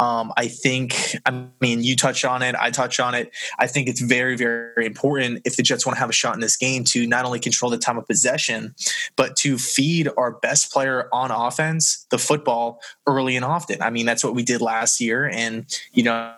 Um, 0.00 0.32
I 0.36 0.48
think, 0.48 1.16
I 1.24 1.44
mean, 1.60 1.84
you 1.84 1.94
touch 1.94 2.24
on 2.24 2.42
it, 2.42 2.56
I 2.58 2.72
touch 2.72 2.98
on 2.98 3.14
it. 3.14 3.30
I 3.60 3.68
think 3.68 3.88
it's 3.88 4.00
very, 4.00 4.36
very 4.36 4.84
important 4.84 5.42
if 5.44 5.56
the 5.56 5.62
Jets 5.62 5.86
want 5.86 5.94
to 5.94 6.00
have 6.00 6.10
a 6.10 6.14
shot 6.14 6.34
in 6.34 6.40
this 6.40 6.56
game 6.56 6.82
to 6.84 7.06
not 7.06 7.24
only 7.24 7.38
control 7.38 7.70
the 7.70 7.78
time 7.78 7.96
of 7.96 8.06
possession, 8.08 8.74
but 9.14 9.36
to 9.36 9.58
feed 9.58 10.08
our 10.16 10.32
best 10.32 10.72
player 10.72 11.08
on 11.12 11.30
offense 11.30 12.08
the 12.10 12.18
football 12.18 12.80
early 13.06 13.36
and 13.36 13.44
often. 13.44 13.80
I 13.80 13.90
mean, 13.90 14.04
that's 14.04 14.24
what 14.24 14.34
we 14.34 14.42
did 14.42 14.60
last 14.60 15.00
year. 15.00 15.28
And, 15.28 15.64
you 15.92 16.02
know, 16.02 16.34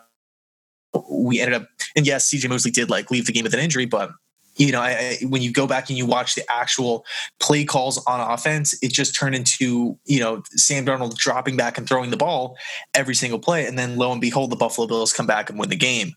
we 1.09 1.41
ended 1.41 1.61
up, 1.61 1.67
and 1.95 2.05
yes, 2.05 2.31
CJ 2.31 2.47
Mosley 2.47 2.69
did 2.69 2.91
like 2.91 3.09
leave 3.09 3.25
the 3.25 3.31
game 3.31 3.43
with 3.43 3.55
an 3.55 3.59
injury, 3.59 3.85
but 3.85 4.11
you 4.57 4.71
know, 4.71 4.81
I, 4.81 5.17
when 5.27 5.41
you 5.41 5.51
go 5.51 5.67
back 5.67 5.89
and 5.89 5.97
you 5.97 6.05
watch 6.05 6.35
the 6.35 6.43
actual 6.49 7.05
play 7.39 7.65
calls 7.65 8.03
on 8.05 8.19
offense, 8.19 8.73
it 8.81 8.91
just 8.91 9.15
turned 9.15 9.35
into, 9.35 9.97
you 10.05 10.19
know, 10.19 10.43
Sam 10.51 10.85
Darnold 10.85 11.15
dropping 11.15 11.57
back 11.57 11.77
and 11.77 11.87
throwing 11.87 12.09
the 12.09 12.17
ball 12.17 12.57
every 12.93 13.15
single 13.15 13.39
play. 13.39 13.65
And 13.65 13.77
then 13.77 13.97
lo 13.97 14.11
and 14.11 14.21
behold, 14.21 14.51
the 14.51 14.55
Buffalo 14.55 14.87
Bills 14.87 15.13
come 15.13 15.27
back 15.27 15.49
and 15.49 15.59
win 15.59 15.69
the 15.69 15.75
game. 15.75 16.15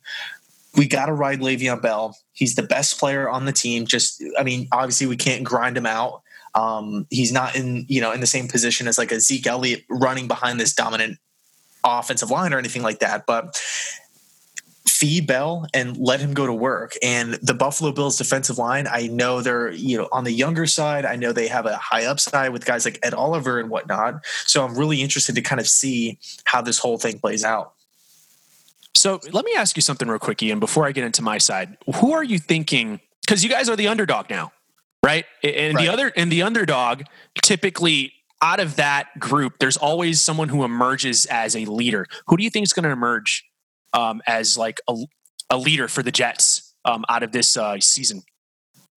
We 0.76 0.86
got 0.86 1.06
to 1.06 1.12
ride 1.12 1.40
Le'Veon 1.40 1.82
Bell. 1.82 2.16
He's 2.32 2.54
the 2.54 2.62
best 2.62 3.00
player 3.00 3.28
on 3.28 3.44
the 3.44 3.52
team. 3.52 3.86
Just, 3.86 4.22
I 4.38 4.44
mean, 4.44 4.68
obviously 4.70 5.08
we 5.08 5.16
can't 5.16 5.42
grind 5.42 5.76
him 5.76 5.86
out. 5.86 6.22
Um, 6.54 7.06
he's 7.10 7.32
not 7.32 7.56
in, 7.56 7.86
you 7.88 8.00
know, 8.00 8.12
in 8.12 8.20
the 8.20 8.26
same 8.26 8.46
position 8.46 8.86
as 8.86 8.98
like 8.98 9.10
a 9.10 9.20
Zeke 9.20 9.46
Elliott 9.46 9.84
running 9.90 10.28
behind 10.28 10.60
this 10.60 10.74
dominant 10.74 11.18
offensive 11.84 12.30
line 12.30 12.52
or 12.52 12.58
anything 12.58 12.82
like 12.82 13.00
that. 13.00 13.24
But 13.26 13.60
fee 14.88 15.20
Bell 15.20 15.66
and 15.74 15.96
let 15.96 16.20
him 16.20 16.34
go 16.34 16.46
to 16.46 16.52
work. 16.52 16.94
And 17.02 17.34
the 17.34 17.54
Buffalo 17.54 17.92
Bills 17.92 18.16
defensive 18.16 18.58
line, 18.58 18.86
I 18.90 19.06
know 19.06 19.40
they're, 19.40 19.70
you 19.70 19.98
know, 19.98 20.08
on 20.12 20.24
the 20.24 20.32
younger 20.32 20.66
side, 20.66 21.04
I 21.04 21.16
know 21.16 21.32
they 21.32 21.48
have 21.48 21.66
a 21.66 21.76
high 21.76 22.06
upside 22.06 22.52
with 22.52 22.64
guys 22.64 22.84
like 22.84 22.98
Ed 23.02 23.14
Oliver 23.14 23.60
and 23.60 23.70
whatnot. 23.70 24.24
So 24.46 24.64
I'm 24.64 24.76
really 24.76 25.02
interested 25.02 25.34
to 25.34 25.42
kind 25.42 25.60
of 25.60 25.68
see 25.68 26.18
how 26.44 26.62
this 26.62 26.78
whole 26.78 26.98
thing 26.98 27.18
plays 27.18 27.44
out. 27.44 27.74
So 28.94 29.20
let 29.30 29.44
me 29.44 29.52
ask 29.56 29.76
you 29.76 29.82
something 29.82 30.08
real 30.08 30.18
quick, 30.18 30.42
Ian, 30.42 30.58
before 30.58 30.86
I 30.86 30.92
get 30.92 31.04
into 31.04 31.22
my 31.22 31.38
side. 31.38 31.76
Who 31.96 32.12
are 32.12 32.24
you 32.24 32.38
thinking? 32.38 33.00
Because 33.20 33.44
you 33.44 33.50
guys 33.50 33.68
are 33.68 33.76
the 33.76 33.88
underdog 33.88 34.30
now, 34.30 34.52
right? 35.04 35.24
And 35.44 35.76
right. 35.76 35.84
the 35.84 35.92
other 35.92 36.12
and 36.16 36.32
the 36.32 36.42
underdog 36.42 37.02
typically 37.42 38.12
out 38.40 38.60
of 38.60 38.76
that 38.76 39.18
group, 39.18 39.58
there's 39.58 39.76
always 39.76 40.20
someone 40.20 40.48
who 40.48 40.64
emerges 40.64 41.26
as 41.26 41.54
a 41.54 41.64
leader. 41.66 42.06
Who 42.26 42.36
do 42.36 42.42
you 42.42 42.50
think 42.50 42.64
is 42.64 42.72
going 42.72 42.84
to 42.84 42.90
emerge 42.90 43.44
um, 43.92 44.20
as 44.26 44.58
like 44.58 44.80
a, 44.88 44.96
a 45.50 45.56
leader 45.56 45.88
for 45.88 46.02
the 46.02 46.12
Jets 46.12 46.74
um, 46.84 47.04
out 47.08 47.22
of 47.22 47.32
this 47.32 47.56
uh, 47.56 47.78
season? 47.80 48.22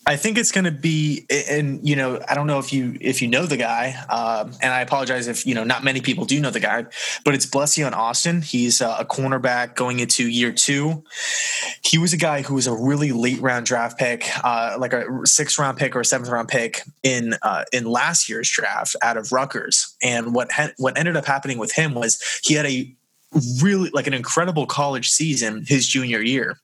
I 0.08 0.16
think 0.16 0.40
it's 0.40 0.52
going 0.52 0.66
to 0.66 0.72
be, 0.72 1.28
and 1.30 1.88
you 1.88 1.96
know, 1.96 2.20
I 2.28 2.34
don't 2.34 2.48
know 2.48 2.58
if 2.58 2.74
you 2.74 2.98
if 3.00 3.22
you 3.22 3.28
know 3.28 3.46
the 3.46 3.58
guy, 3.58 3.94
um, 4.10 4.52
and 4.60 4.74
I 4.74 4.82
apologize 4.82 5.28
if 5.28 5.46
you 5.46 5.54
know 5.54 5.64
not 5.64 5.84
many 5.84 6.02
people 6.02 6.26
do 6.26 6.40
know 6.40 6.50
the 6.50 6.60
guy, 6.60 6.86
but 7.24 7.36
it's 7.36 7.46
Blessuan 7.46 7.92
Austin. 7.92 8.42
He's 8.42 8.82
a 8.82 9.06
cornerback 9.08 9.76
going 9.76 10.00
into 10.00 10.28
year 10.28 10.52
two. 10.52 11.04
He 11.84 12.00
was 12.00 12.14
a 12.14 12.18
guy 12.18 12.42
who 12.42 12.56
was 12.56 12.66
a 12.66 12.74
really 12.74 13.12
late 13.12 13.40
round 13.42 13.68
draft 13.68 14.00
pick, 14.00 14.28
uh, 14.44 14.76
like 14.80 14.94
a 14.94 15.06
sixth 15.26 15.60
round 15.60 15.78
pick 15.78 15.96
or 15.96 16.00
a 16.00 16.06
seventh 16.06 16.32
round 16.32 16.48
pick 16.48 16.82
in 17.04 17.36
uh, 17.44 17.66
in 17.72 17.86
last 17.86 18.28
year's 18.28 18.50
draft 18.50 18.96
out 19.04 19.18
of 19.18 19.32
Rutgers. 19.32 19.96
And 20.02 20.34
what 20.34 20.52
ha- 20.52 20.74
what 20.78 20.98
ended 20.98 21.16
up 21.16 21.26
happening 21.26 21.60
with 21.60 21.74
him 21.74 21.94
was 21.94 22.20
he 22.44 22.56
had 22.56 22.66
a 22.66 22.92
really 23.62 23.90
like 23.92 24.08
an 24.08 24.14
incredible 24.14 24.66
college 24.66 25.10
season 25.10 25.64
his 25.68 25.88
junior 25.88 26.22
year. 26.22 26.58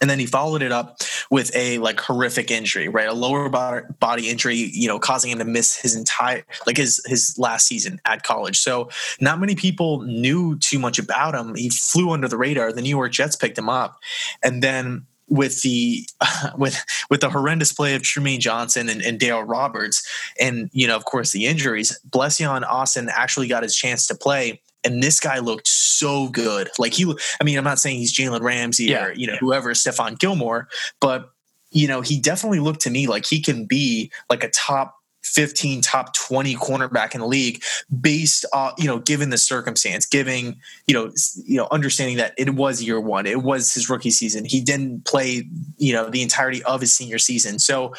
And 0.00 0.10
then 0.10 0.18
he 0.18 0.26
followed 0.26 0.62
it 0.62 0.72
up 0.72 0.98
with 1.30 1.54
a 1.54 1.78
like 1.78 2.00
horrific 2.00 2.50
injury 2.50 2.88
right? 2.88 3.08
A 3.08 3.12
lower 3.12 3.48
body 3.48 4.28
injury 4.28 4.56
you 4.56 4.88
know 4.88 4.98
causing 4.98 5.30
him 5.30 5.38
to 5.38 5.44
miss 5.44 5.76
his 5.76 5.94
entire 5.94 6.44
like 6.66 6.76
his 6.76 7.00
his 7.06 7.36
last 7.38 7.66
season 7.66 8.00
at 8.04 8.22
college. 8.22 8.58
So 8.58 8.90
not 9.20 9.40
many 9.40 9.54
people 9.54 10.02
knew 10.02 10.58
too 10.58 10.78
much 10.78 10.98
about 10.98 11.34
him. 11.34 11.54
He 11.54 11.70
flew 11.70 12.10
under 12.10 12.28
the 12.28 12.36
radar. 12.36 12.72
The 12.72 12.82
new 12.82 12.96
york 12.96 13.12
jets 13.12 13.36
picked 13.36 13.58
him 13.58 13.68
up. 13.68 13.98
And 14.42 14.62
then 14.62 15.06
with 15.28 15.62
the 15.62 16.08
with 16.56 16.84
with 17.10 17.20
the 17.20 17.30
horrendous 17.30 17.72
play 17.72 17.94
of 17.94 18.02
Trumaine 18.02 18.40
Johnson 18.40 18.88
and, 18.88 19.02
and 19.02 19.18
Darryl 19.18 19.48
Roberts, 19.48 20.06
and 20.40 20.70
you 20.72 20.86
know, 20.86 20.96
of 20.96 21.04
course, 21.04 21.32
the 21.32 21.46
injuries. 21.46 21.98
Blessuan 22.08 22.64
Austin 22.64 23.08
actually 23.10 23.48
got 23.48 23.62
his 23.62 23.76
chance 23.76 24.06
to 24.06 24.14
play, 24.14 24.60
and 24.86 25.02
this 25.02 25.20
guy 25.20 25.40
looked 25.40 25.68
so 25.68 26.28
good. 26.28 26.70
Like 26.78 26.94
he, 26.94 27.12
I 27.40 27.44
mean, 27.44 27.58
I'm 27.58 27.64
not 27.64 27.78
saying 27.78 27.98
he's 27.98 28.16
Jalen 28.16 28.40
Ramsey 28.40 28.84
yeah. 28.84 29.06
or 29.06 29.12
you 29.12 29.26
know 29.26 29.36
whoever, 29.36 29.72
Stephon 29.72 30.18
Gilmore, 30.18 30.68
but 31.00 31.30
you 31.70 31.88
know 31.88 32.00
he 32.00 32.18
definitely 32.20 32.60
looked 32.60 32.80
to 32.82 32.90
me 32.90 33.06
like 33.06 33.26
he 33.26 33.40
can 33.40 33.66
be 33.66 34.10
like 34.30 34.44
a 34.44 34.48
top 34.50 34.94
15 35.24 35.80
top 35.80 36.14
20 36.14 36.54
cornerback 36.54 37.12
in 37.12 37.20
the 37.20 37.26
league 37.26 37.60
based 38.00 38.46
uh 38.52 38.70
you 38.78 38.86
know 38.86 39.00
given 39.00 39.30
the 39.30 39.36
circumstance 39.36 40.06
giving 40.06 40.56
you 40.86 40.94
know 40.94 41.10
you 41.44 41.56
know 41.56 41.66
understanding 41.72 42.16
that 42.16 42.32
it 42.38 42.54
was 42.54 42.80
year 42.80 43.00
one 43.00 43.26
it 43.26 43.42
was 43.42 43.74
his 43.74 43.90
rookie 43.90 44.10
season 44.10 44.44
he 44.44 44.60
didn't 44.60 45.04
play 45.04 45.44
you 45.78 45.92
know 45.92 46.08
the 46.08 46.22
entirety 46.22 46.62
of 46.62 46.80
his 46.80 46.94
senior 46.94 47.18
season 47.18 47.58
so 47.58 47.92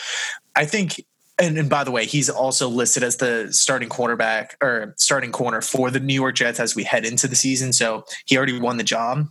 i 0.55 0.63
think 0.63 1.03
and, 1.39 1.57
and 1.57 1.69
by 1.69 1.83
the 1.83 1.91
way, 1.91 2.05
he's 2.05 2.29
also 2.29 2.67
listed 2.67 3.03
as 3.03 3.17
the 3.17 3.49
starting 3.51 3.89
cornerback 3.89 4.51
or 4.61 4.93
starting 4.97 5.31
corner 5.31 5.61
for 5.61 5.91
the 5.91 5.99
New 5.99 6.13
York 6.13 6.35
Jets 6.35 6.59
as 6.59 6.75
we 6.75 6.83
head 6.83 7.05
into 7.05 7.27
the 7.27 7.35
season. 7.35 7.73
So 7.73 8.05
he 8.25 8.37
already 8.37 8.59
won 8.59 8.77
the 8.77 8.83
job. 8.83 9.27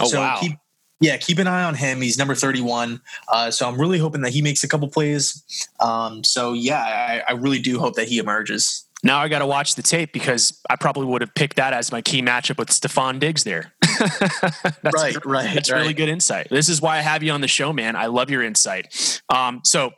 Oh 0.00 0.06
so 0.06 0.20
wow! 0.20 0.38
Keep, 0.40 0.52
yeah, 1.00 1.16
keep 1.16 1.38
an 1.38 1.46
eye 1.46 1.64
on 1.64 1.74
him. 1.74 2.00
He's 2.00 2.18
number 2.18 2.34
thirty-one. 2.34 3.00
Uh, 3.32 3.50
so 3.50 3.68
I'm 3.68 3.80
really 3.80 3.98
hoping 3.98 4.20
that 4.22 4.32
he 4.32 4.42
makes 4.42 4.62
a 4.62 4.68
couple 4.68 4.88
plays. 4.88 5.42
Um, 5.80 6.22
so 6.22 6.52
yeah, 6.52 6.80
I, 7.28 7.32
I 7.32 7.36
really 7.36 7.60
do 7.60 7.78
hope 7.78 7.94
that 7.94 8.08
he 8.08 8.18
emerges. 8.18 8.84
Now 9.02 9.20
I 9.20 9.28
got 9.28 9.38
to 9.38 9.46
watch 9.46 9.76
the 9.76 9.82
tape 9.82 10.12
because 10.12 10.60
I 10.68 10.76
probably 10.76 11.06
would 11.06 11.20
have 11.20 11.34
picked 11.34 11.56
that 11.56 11.72
as 11.72 11.92
my 11.92 12.02
key 12.02 12.20
matchup 12.20 12.58
with 12.58 12.68
Stefon 12.68 13.20
Diggs 13.20 13.44
there. 13.44 13.72
that's 13.80 14.94
right, 14.94 15.24
right. 15.24 15.54
That's 15.54 15.70
right. 15.70 15.80
really 15.80 15.94
good 15.94 16.08
insight. 16.08 16.48
This 16.50 16.68
is 16.68 16.80
why 16.82 16.98
I 16.98 17.00
have 17.00 17.22
you 17.22 17.30
on 17.32 17.40
the 17.40 17.48
show, 17.48 17.72
man. 17.72 17.94
I 17.94 18.06
love 18.06 18.28
your 18.28 18.42
insight. 18.42 19.20
Um, 19.28 19.60
so 19.62 19.92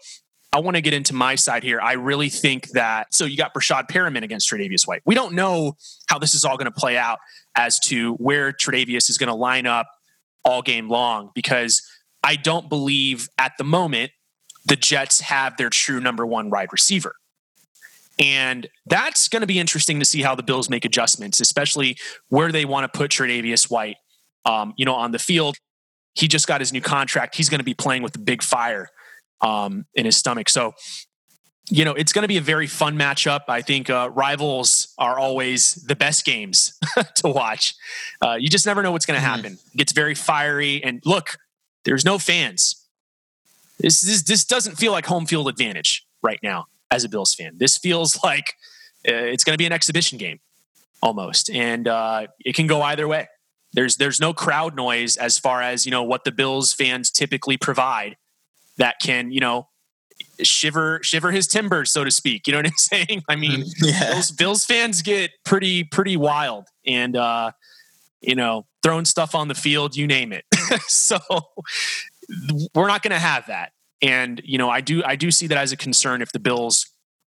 I 0.52 0.58
want 0.58 0.76
to 0.76 0.80
get 0.80 0.92
into 0.92 1.14
my 1.14 1.36
side 1.36 1.62
here. 1.62 1.80
I 1.80 1.92
really 1.92 2.28
think 2.28 2.70
that 2.70 3.14
so 3.14 3.24
you 3.24 3.36
got 3.36 3.54
Breshad 3.54 3.88
Perriman 3.88 4.22
against 4.22 4.50
Tre'Davious 4.50 4.86
White. 4.86 5.02
We 5.04 5.14
don't 5.14 5.34
know 5.34 5.76
how 6.08 6.18
this 6.18 6.34
is 6.34 6.44
all 6.44 6.56
going 6.56 6.70
to 6.70 6.72
play 6.72 6.96
out 6.96 7.18
as 7.54 7.78
to 7.80 8.14
where 8.14 8.52
Tre'Davious 8.52 9.08
is 9.08 9.16
going 9.16 9.28
to 9.28 9.34
line 9.34 9.66
up 9.66 9.86
all 10.44 10.62
game 10.62 10.88
long 10.88 11.30
because 11.34 11.82
I 12.24 12.36
don't 12.36 12.68
believe 12.68 13.28
at 13.38 13.52
the 13.58 13.64
moment 13.64 14.10
the 14.64 14.76
Jets 14.76 15.20
have 15.20 15.56
their 15.56 15.70
true 15.70 16.00
number 16.00 16.26
one 16.26 16.50
wide 16.50 16.68
receiver. 16.72 17.14
And 18.18 18.68
that's 18.86 19.28
going 19.28 19.40
to 19.40 19.46
be 19.46 19.58
interesting 19.58 19.98
to 20.00 20.04
see 20.04 20.20
how 20.20 20.34
the 20.34 20.42
Bills 20.42 20.68
make 20.68 20.84
adjustments, 20.84 21.40
especially 21.40 21.96
where 22.28 22.52
they 22.52 22.64
want 22.64 22.90
to 22.90 22.98
put 22.98 23.10
Tre'Davious 23.10 23.70
White. 23.70 23.96
Um, 24.44 24.74
you 24.76 24.84
know, 24.84 24.94
on 24.94 25.12
the 25.12 25.18
field, 25.18 25.56
he 26.14 26.28
just 26.28 26.46
got 26.46 26.60
his 26.60 26.72
new 26.72 26.80
contract. 26.80 27.36
He's 27.36 27.48
going 27.48 27.60
to 27.60 27.64
be 27.64 27.72
playing 27.72 28.02
with 28.02 28.12
the 28.12 28.18
big 28.18 28.42
fire 28.42 28.90
um, 29.40 29.86
in 29.94 30.06
his 30.06 30.16
stomach. 30.16 30.48
So, 30.48 30.74
you 31.68 31.84
know, 31.84 31.92
it's 31.92 32.12
going 32.12 32.22
to 32.22 32.28
be 32.28 32.36
a 32.36 32.42
very 32.42 32.66
fun 32.66 32.98
matchup. 32.98 33.42
I 33.48 33.62
think 33.62 33.88
uh, 33.88 34.10
rivals 34.12 34.92
are 34.98 35.18
always 35.18 35.74
the 35.74 35.94
best 35.94 36.24
games 36.24 36.78
to 37.16 37.28
watch. 37.28 37.74
Uh, 38.20 38.36
you 38.38 38.48
just 38.48 38.66
never 38.66 38.82
know 38.82 38.92
what's 38.92 39.06
going 39.06 39.20
to 39.20 39.24
mm-hmm. 39.24 39.34
happen. 39.36 39.52
It 39.74 39.76
gets 39.76 39.92
very 39.92 40.14
fiery. 40.14 40.82
And 40.82 41.00
look, 41.04 41.36
there's 41.84 42.04
no 42.04 42.18
fans. 42.18 42.86
This, 43.78 44.00
this, 44.00 44.22
this 44.22 44.44
doesn't 44.44 44.76
feel 44.76 44.92
like 44.92 45.06
home 45.06 45.26
field 45.26 45.48
advantage 45.48 46.04
right 46.22 46.40
now 46.42 46.66
as 46.90 47.04
a 47.04 47.08
Bills 47.08 47.34
fan. 47.34 47.56
This 47.56 47.78
feels 47.78 48.22
like 48.22 48.54
uh, 49.08 49.14
it's 49.14 49.44
going 49.44 49.54
to 49.54 49.58
be 49.58 49.66
an 49.66 49.72
exhibition 49.72 50.18
game 50.18 50.40
almost, 51.02 51.48
and 51.50 51.88
uh, 51.88 52.26
it 52.40 52.54
can 52.54 52.66
go 52.66 52.82
either 52.82 53.08
way. 53.08 53.28
There's 53.72 53.96
there's 53.96 54.20
no 54.20 54.34
crowd 54.34 54.74
noise 54.74 55.16
as 55.16 55.38
far 55.38 55.62
as 55.62 55.86
you 55.86 55.90
know 55.90 56.02
what 56.02 56.24
the 56.24 56.32
Bills 56.32 56.72
fans 56.72 57.10
typically 57.10 57.56
provide 57.56 58.16
that 58.80 58.96
can, 59.00 59.30
you 59.30 59.40
know, 59.40 59.68
shiver 60.42 61.00
shiver 61.02 61.30
his 61.30 61.46
timbers, 61.46 61.92
so 61.92 62.04
to 62.04 62.10
speak. 62.10 62.46
You 62.46 62.52
know 62.52 62.58
what 62.58 62.66
I'm 62.66 62.72
saying? 62.76 63.22
I 63.28 63.36
mean, 63.36 63.64
yeah. 63.82 64.12
Bills, 64.12 64.30
Bills 64.32 64.64
fans 64.64 65.02
get 65.02 65.30
pretty 65.44 65.84
pretty 65.84 66.16
wild, 66.16 66.66
and 66.86 67.16
uh, 67.16 67.52
you 68.20 68.34
know, 68.34 68.66
throwing 68.82 69.04
stuff 69.04 69.34
on 69.34 69.48
the 69.48 69.54
field, 69.54 69.96
you 69.96 70.06
name 70.06 70.32
it. 70.32 70.44
so 70.88 71.18
we're 72.74 72.88
not 72.88 73.02
going 73.02 73.12
to 73.12 73.18
have 73.18 73.46
that, 73.46 73.72
and 74.02 74.40
you 74.44 74.58
know, 74.58 74.68
I 74.68 74.80
do 74.80 75.02
I 75.04 75.16
do 75.16 75.30
see 75.30 75.46
that 75.46 75.58
as 75.58 75.72
a 75.72 75.76
concern 75.76 76.22
if 76.22 76.32
the 76.32 76.40
Bills 76.40 76.86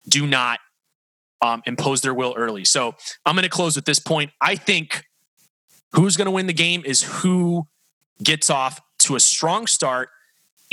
do 0.08 0.26
not 0.28 0.60
um, 1.42 1.62
impose 1.66 2.02
their 2.02 2.14
will 2.14 2.34
early. 2.38 2.66
So 2.66 2.96
I'm 3.26 3.36
going 3.36 3.44
to 3.44 3.50
close 3.50 3.76
with 3.76 3.86
this 3.86 4.00
point. 4.00 4.32
I 4.42 4.56
think 4.56 5.04
who's 5.94 6.18
going 6.18 6.26
to 6.26 6.32
win 6.32 6.48
the 6.48 6.54
game 6.54 6.84
is 6.86 7.04
who 7.04 7.68
gets 8.22 8.50
off 8.50 8.82
to 9.00 9.16
a 9.16 9.20
strong 9.20 9.68
start 9.68 10.10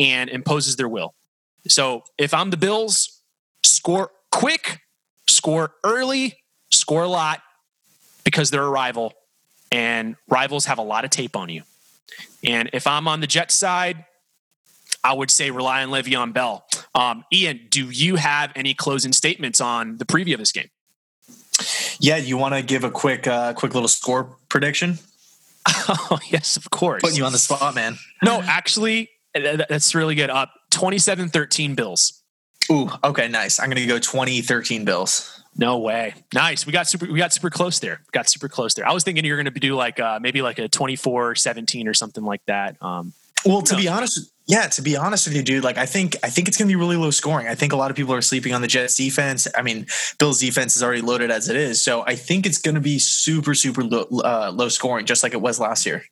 and 0.01 0.31
imposes 0.31 0.77
their 0.77 0.89
will. 0.89 1.15
So 1.69 2.03
if 2.19 2.33
I'm 2.35 2.51
the 2.51 2.57
Bills, 2.57 3.21
score 3.63 4.11
quick, 4.33 4.81
score 5.29 5.73
early, 5.85 6.39
score 6.71 7.03
a 7.03 7.09
lot 7.09 7.43
because 8.25 8.51
they're 8.51 8.65
a 8.65 8.71
rival 8.71 9.13
and 9.71 10.17
rivals 10.29 10.65
have 10.65 10.79
a 10.79 10.83
lot 10.83 11.05
of 11.05 11.11
tape 11.11 11.37
on 11.37 11.51
you. 11.51 11.63
And 12.43 12.71
if 12.73 12.87
I'm 12.87 13.07
on 13.07 13.21
the 13.21 13.27
Jets 13.27 13.55
side, 13.55 14.07
I 15.05 15.13
would 15.13 15.31
say 15.31 15.51
rely 15.51 15.83
on 15.83 15.91
Le'Veon 15.91 16.33
Bell. 16.33 16.65
Um, 16.95 17.25
Ian, 17.33 17.69
do 17.71 17.91
you 17.91 18.17
have 18.17 18.53
any 18.57 18.75
closing 18.75 19.13
statements 19.13 19.61
on 19.61 19.99
the 19.99 20.05
preview 20.05 20.35
of 20.35 20.41
this 20.41 20.53
game? 20.53 20.71
Yeah, 21.99 22.17
you 22.17 22.39
want 22.39 22.55
to 22.55 22.63
give 22.63 22.85
a 22.85 22.91
quick, 22.91 23.27
uh, 23.27 23.53
quick 23.53 23.75
little 23.75 23.89
score 23.89 24.37
prediction? 24.49 24.99
Oh 25.89 26.19
yes, 26.31 26.57
of 26.57 26.71
course. 26.71 27.03
Putting 27.03 27.19
you 27.19 27.25
on 27.25 27.33
the 27.33 27.39
spot, 27.39 27.75
man. 27.75 27.97
No, 28.23 28.41
actually, 28.41 29.11
that's 29.35 29.95
really 29.95 30.15
good. 30.15 30.31
Up 30.31 30.51
uh, 30.55 30.77
27-13 30.77 31.77
Bills. 31.77 32.23
Ooh, 32.71 32.89
okay, 33.03 33.29
nice. 33.29 33.59
I'm 33.59 33.69
gonna 33.69 33.87
go 33.87 33.99
2013 33.99 34.85
Bills. 34.85 35.43
No 35.57 35.79
way. 35.79 36.15
Nice. 36.33 36.65
We 36.65 36.73
got 36.73 36.87
super 36.87 37.07
we 37.07 37.19
got 37.19 37.33
super 37.33 37.51
close 37.51 37.81
there. 37.81 38.03
Got 38.13 38.29
super 38.29 38.49
close 38.49 38.75
there. 38.75 38.87
I 38.87 38.93
was 38.93 39.03
thinking 39.03 39.25
you're 39.25 39.37
gonna 39.37 39.51
do 39.51 39.75
like 39.75 39.99
uh 39.99 40.21
maybe 40.21 40.41
like 40.43 40.59
a 40.59 40.69
24-17 40.69 41.89
or 41.89 41.95
something 41.95 42.25
like 42.25 42.45
that. 42.47 42.77
Um 42.81 43.13
well, 43.45 43.63
to 43.63 43.77
be 43.77 43.89
honest, 43.89 44.33
yeah, 44.47 44.67
to 44.67 44.83
be 44.83 44.97
honest 44.97 45.27
with 45.27 45.37
you, 45.37 45.43
dude, 45.43 45.65
like 45.65 45.79
I 45.79 45.87
think 45.87 46.17
I 46.23 46.29
think 46.29 46.49
it's 46.49 46.57
going 46.57 46.69
to 46.69 46.73
be 46.73 46.77
really 46.77 46.97
low 46.97 47.11
scoring. 47.11 47.47
I 47.47 47.55
think 47.55 47.73
a 47.73 47.77
lot 47.77 47.91
of 47.91 47.97
people 47.97 48.13
are 48.15 48.23
sleeping 48.23 48.53
on 48.53 48.63
the 48.63 48.69
Jets 48.69 48.97
defense. 48.97 49.47
I 49.57 49.63
mean, 49.63 49.87
Bills 50.19 50.41
defense 50.41 50.77
is 50.77 50.83
already 50.83 51.01
loaded 51.01 51.31
as 51.31 51.49
it 51.49 51.57
is, 51.57 51.83
so 51.83 52.05
I 52.07 52.17
think 52.17 52.47
it's 52.47 52.59
going 52.59 52.75
to 52.75 52.81
be 52.81 52.99
super 52.99 53.55
super 53.55 53.83
low, 53.83 54.07
uh, 54.25 54.51
low 54.53 54.69
scoring, 54.69 55.07
just 55.07 55.23
like 55.23 55.33
it 55.33 55.41
was 55.41 55.59
last 55.59 55.87
year. 55.87 56.05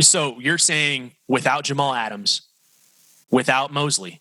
So 0.00 0.40
you're 0.40 0.58
saying 0.58 1.12
without 1.28 1.64
Jamal 1.64 1.94
Adams, 1.94 2.45
without 3.30 3.72
Mosley, 3.72 4.20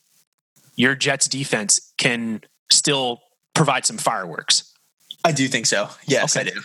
your 0.76 0.96
Jets 0.96 1.28
defense 1.28 1.94
can 1.98 2.41
still 2.72 3.22
provide 3.54 3.86
some 3.86 3.98
fireworks. 3.98 4.74
I 5.24 5.32
do 5.32 5.48
think 5.48 5.65
so. 5.65 5.89
Yes, 6.06 6.36
okay. 6.36 6.50
I 6.50 6.54
do. 6.54 6.62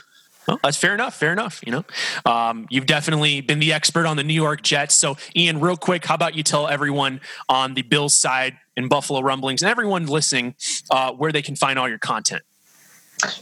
Well, 0.48 0.58
that's 0.62 0.76
fair 0.76 0.94
enough. 0.94 1.14
Fair 1.14 1.32
enough. 1.32 1.60
You 1.64 1.72
know, 1.72 1.84
um, 2.24 2.66
you've 2.70 2.86
definitely 2.86 3.40
been 3.40 3.60
the 3.60 3.72
expert 3.72 4.06
on 4.06 4.16
the 4.16 4.24
New 4.24 4.34
York 4.34 4.62
Jets. 4.62 4.94
So, 4.94 5.16
Ian, 5.36 5.60
real 5.60 5.76
quick, 5.76 6.04
how 6.04 6.14
about 6.14 6.34
you 6.34 6.42
tell 6.42 6.66
everyone 6.66 7.20
on 7.48 7.74
the 7.74 7.82
Bills 7.82 8.14
side 8.14 8.56
in 8.76 8.88
Buffalo 8.88 9.20
Rumblings 9.20 9.62
and 9.62 9.70
everyone 9.70 10.06
listening 10.06 10.54
uh, 10.90 11.12
where 11.12 11.30
they 11.30 11.42
can 11.42 11.56
find 11.56 11.78
all 11.78 11.88
your 11.88 11.98
content? 11.98 12.42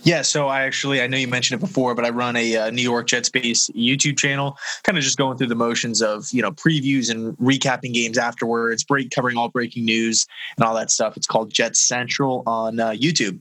Yeah, 0.02 0.22
so 0.22 0.48
I 0.48 0.62
actually 0.62 1.00
I 1.02 1.06
know 1.06 1.16
you 1.16 1.28
mentioned 1.28 1.60
it 1.60 1.64
before, 1.64 1.94
but 1.94 2.04
I 2.04 2.10
run 2.10 2.36
a 2.36 2.56
uh, 2.56 2.70
New 2.70 2.82
York 2.82 3.06
Jets 3.06 3.28
based 3.28 3.72
YouTube 3.74 4.18
channel, 4.18 4.56
kind 4.84 4.98
of 4.98 5.04
just 5.04 5.18
going 5.18 5.36
through 5.36 5.48
the 5.48 5.54
motions 5.54 6.02
of 6.02 6.26
you 6.32 6.42
know 6.42 6.50
previews 6.52 7.10
and 7.10 7.36
recapping 7.38 7.92
games 7.92 8.18
afterwards, 8.18 8.84
break 8.84 9.10
covering 9.10 9.36
all 9.36 9.48
breaking 9.48 9.84
news 9.84 10.26
and 10.56 10.64
all 10.64 10.74
that 10.74 10.90
stuff. 10.90 11.16
It's 11.16 11.26
called 11.26 11.52
Jets 11.52 11.80
Central 11.80 12.42
on 12.46 12.80
uh, 12.80 12.90
YouTube 12.90 13.40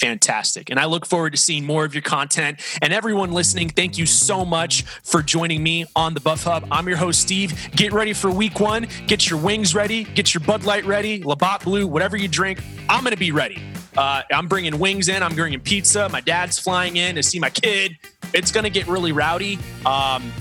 fantastic. 0.00 0.70
And 0.70 0.80
I 0.80 0.86
look 0.86 1.06
forward 1.06 1.30
to 1.32 1.36
seeing 1.36 1.64
more 1.64 1.84
of 1.84 1.94
your 1.94 2.02
content. 2.02 2.60
And 2.82 2.92
everyone 2.92 3.32
listening, 3.32 3.68
thank 3.68 3.98
you 3.98 4.06
so 4.06 4.44
much 4.44 4.82
for 4.82 5.22
joining 5.22 5.62
me 5.62 5.84
on 5.94 6.14
the 6.14 6.20
Buff 6.20 6.44
Hub. 6.44 6.66
I'm 6.70 6.88
your 6.88 6.96
host, 6.96 7.20
Steve. 7.20 7.70
Get 7.72 7.92
ready 7.92 8.12
for 8.12 8.30
week 8.30 8.58
one. 8.60 8.88
Get 9.06 9.28
your 9.28 9.38
wings 9.38 9.74
ready. 9.74 10.04
Get 10.04 10.34
your 10.34 10.40
Bud 10.40 10.64
Light 10.64 10.84
ready. 10.84 11.22
Labatt 11.22 11.62
Blue, 11.64 11.86
whatever 11.86 12.16
you 12.16 12.28
drink. 12.28 12.60
I'm 12.88 13.04
going 13.04 13.12
to 13.12 13.18
be 13.18 13.30
ready. 13.30 13.62
Uh, 13.96 14.22
I'm 14.32 14.48
bringing 14.48 14.78
wings 14.78 15.08
in. 15.08 15.22
I'm 15.22 15.34
bringing 15.34 15.60
pizza. 15.60 16.08
My 16.08 16.20
dad's 16.20 16.58
flying 16.58 16.96
in 16.96 17.16
to 17.16 17.22
see 17.22 17.38
my 17.38 17.50
kid. 17.50 17.96
It's 18.32 18.52
going 18.52 18.64
to 18.64 18.70
get 18.70 18.86
really 18.86 19.12
rowdy. 19.12 19.58
Um, 19.84 20.32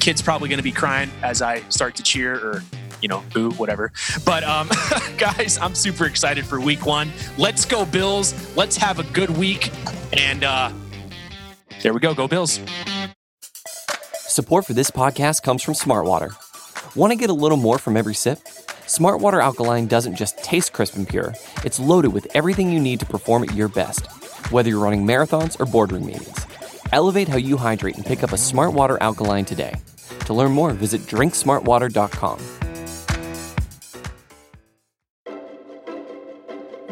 kid's 0.00 0.22
probably 0.22 0.48
going 0.48 0.58
to 0.58 0.64
be 0.64 0.72
crying 0.72 1.10
as 1.22 1.42
I 1.42 1.60
start 1.68 1.96
to 1.96 2.02
cheer 2.02 2.34
or 2.34 2.62
you 3.04 3.08
know, 3.08 3.22
boo, 3.34 3.50
whatever. 3.52 3.92
But 4.24 4.44
um, 4.44 4.70
guys, 5.18 5.58
I'm 5.58 5.74
super 5.74 6.06
excited 6.06 6.46
for 6.46 6.58
week 6.58 6.86
one. 6.86 7.12
Let's 7.36 7.66
go, 7.66 7.84
Bills. 7.84 8.34
Let's 8.56 8.78
have 8.78 8.98
a 8.98 9.02
good 9.12 9.28
week. 9.28 9.70
And 10.14 10.42
uh, 10.42 10.72
there 11.82 11.92
we 11.92 12.00
go. 12.00 12.14
Go, 12.14 12.26
Bills. 12.26 12.58
Support 14.10 14.64
for 14.64 14.72
this 14.72 14.90
podcast 14.90 15.42
comes 15.42 15.62
from 15.62 15.74
Smartwater. 15.74 16.34
Want 16.96 17.12
to 17.12 17.16
get 17.16 17.28
a 17.28 17.34
little 17.34 17.58
more 17.58 17.76
from 17.76 17.94
every 17.94 18.14
sip? 18.14 18.38
Smartwater 18.86 19.42
Alkaline 19.42 19.86
doesn't 19.86 20.16
just 20.16 20.38
taste 20.38 20.72
crisp 20.72 20.96
and 20.96 21.06
pure, 21.06 21.34
it's 21.62 21.78
loaded 21.78 22.12
with 22.12 22.26
everything 22.34 22.72
you 22.72 22.80
need 22.80 23.00
to 23.00 23.06
perform 23.06 23.42
at 23.42 23.54
your 23.54 23.68
best, 23.68 24.06
whether 24.50 24.70
you're 24.70 24.82
running 24.82 25.06
marathons 25.06 25.60
or 25.60 25.66
boardroom 25.66 26.06
meetings. 26.06 26.46
Elevate 26.92 27.28
how 27.28 27.36
you 27.36 27.56
hydrate 27.56 27.96
and 27.96 28.06
pick 28.06 28.22
up 28.22 28.32
a 28.32 28.36
Smartwater 28.36 28.96
Alkaline 29.00 29.44
today. 29.44 29.74
To 30.26 30.34
learn 30.34 30.52
more, 30.52 30.72
visit 30.72 31.02
drinksmartwater.com. 31.02 32.63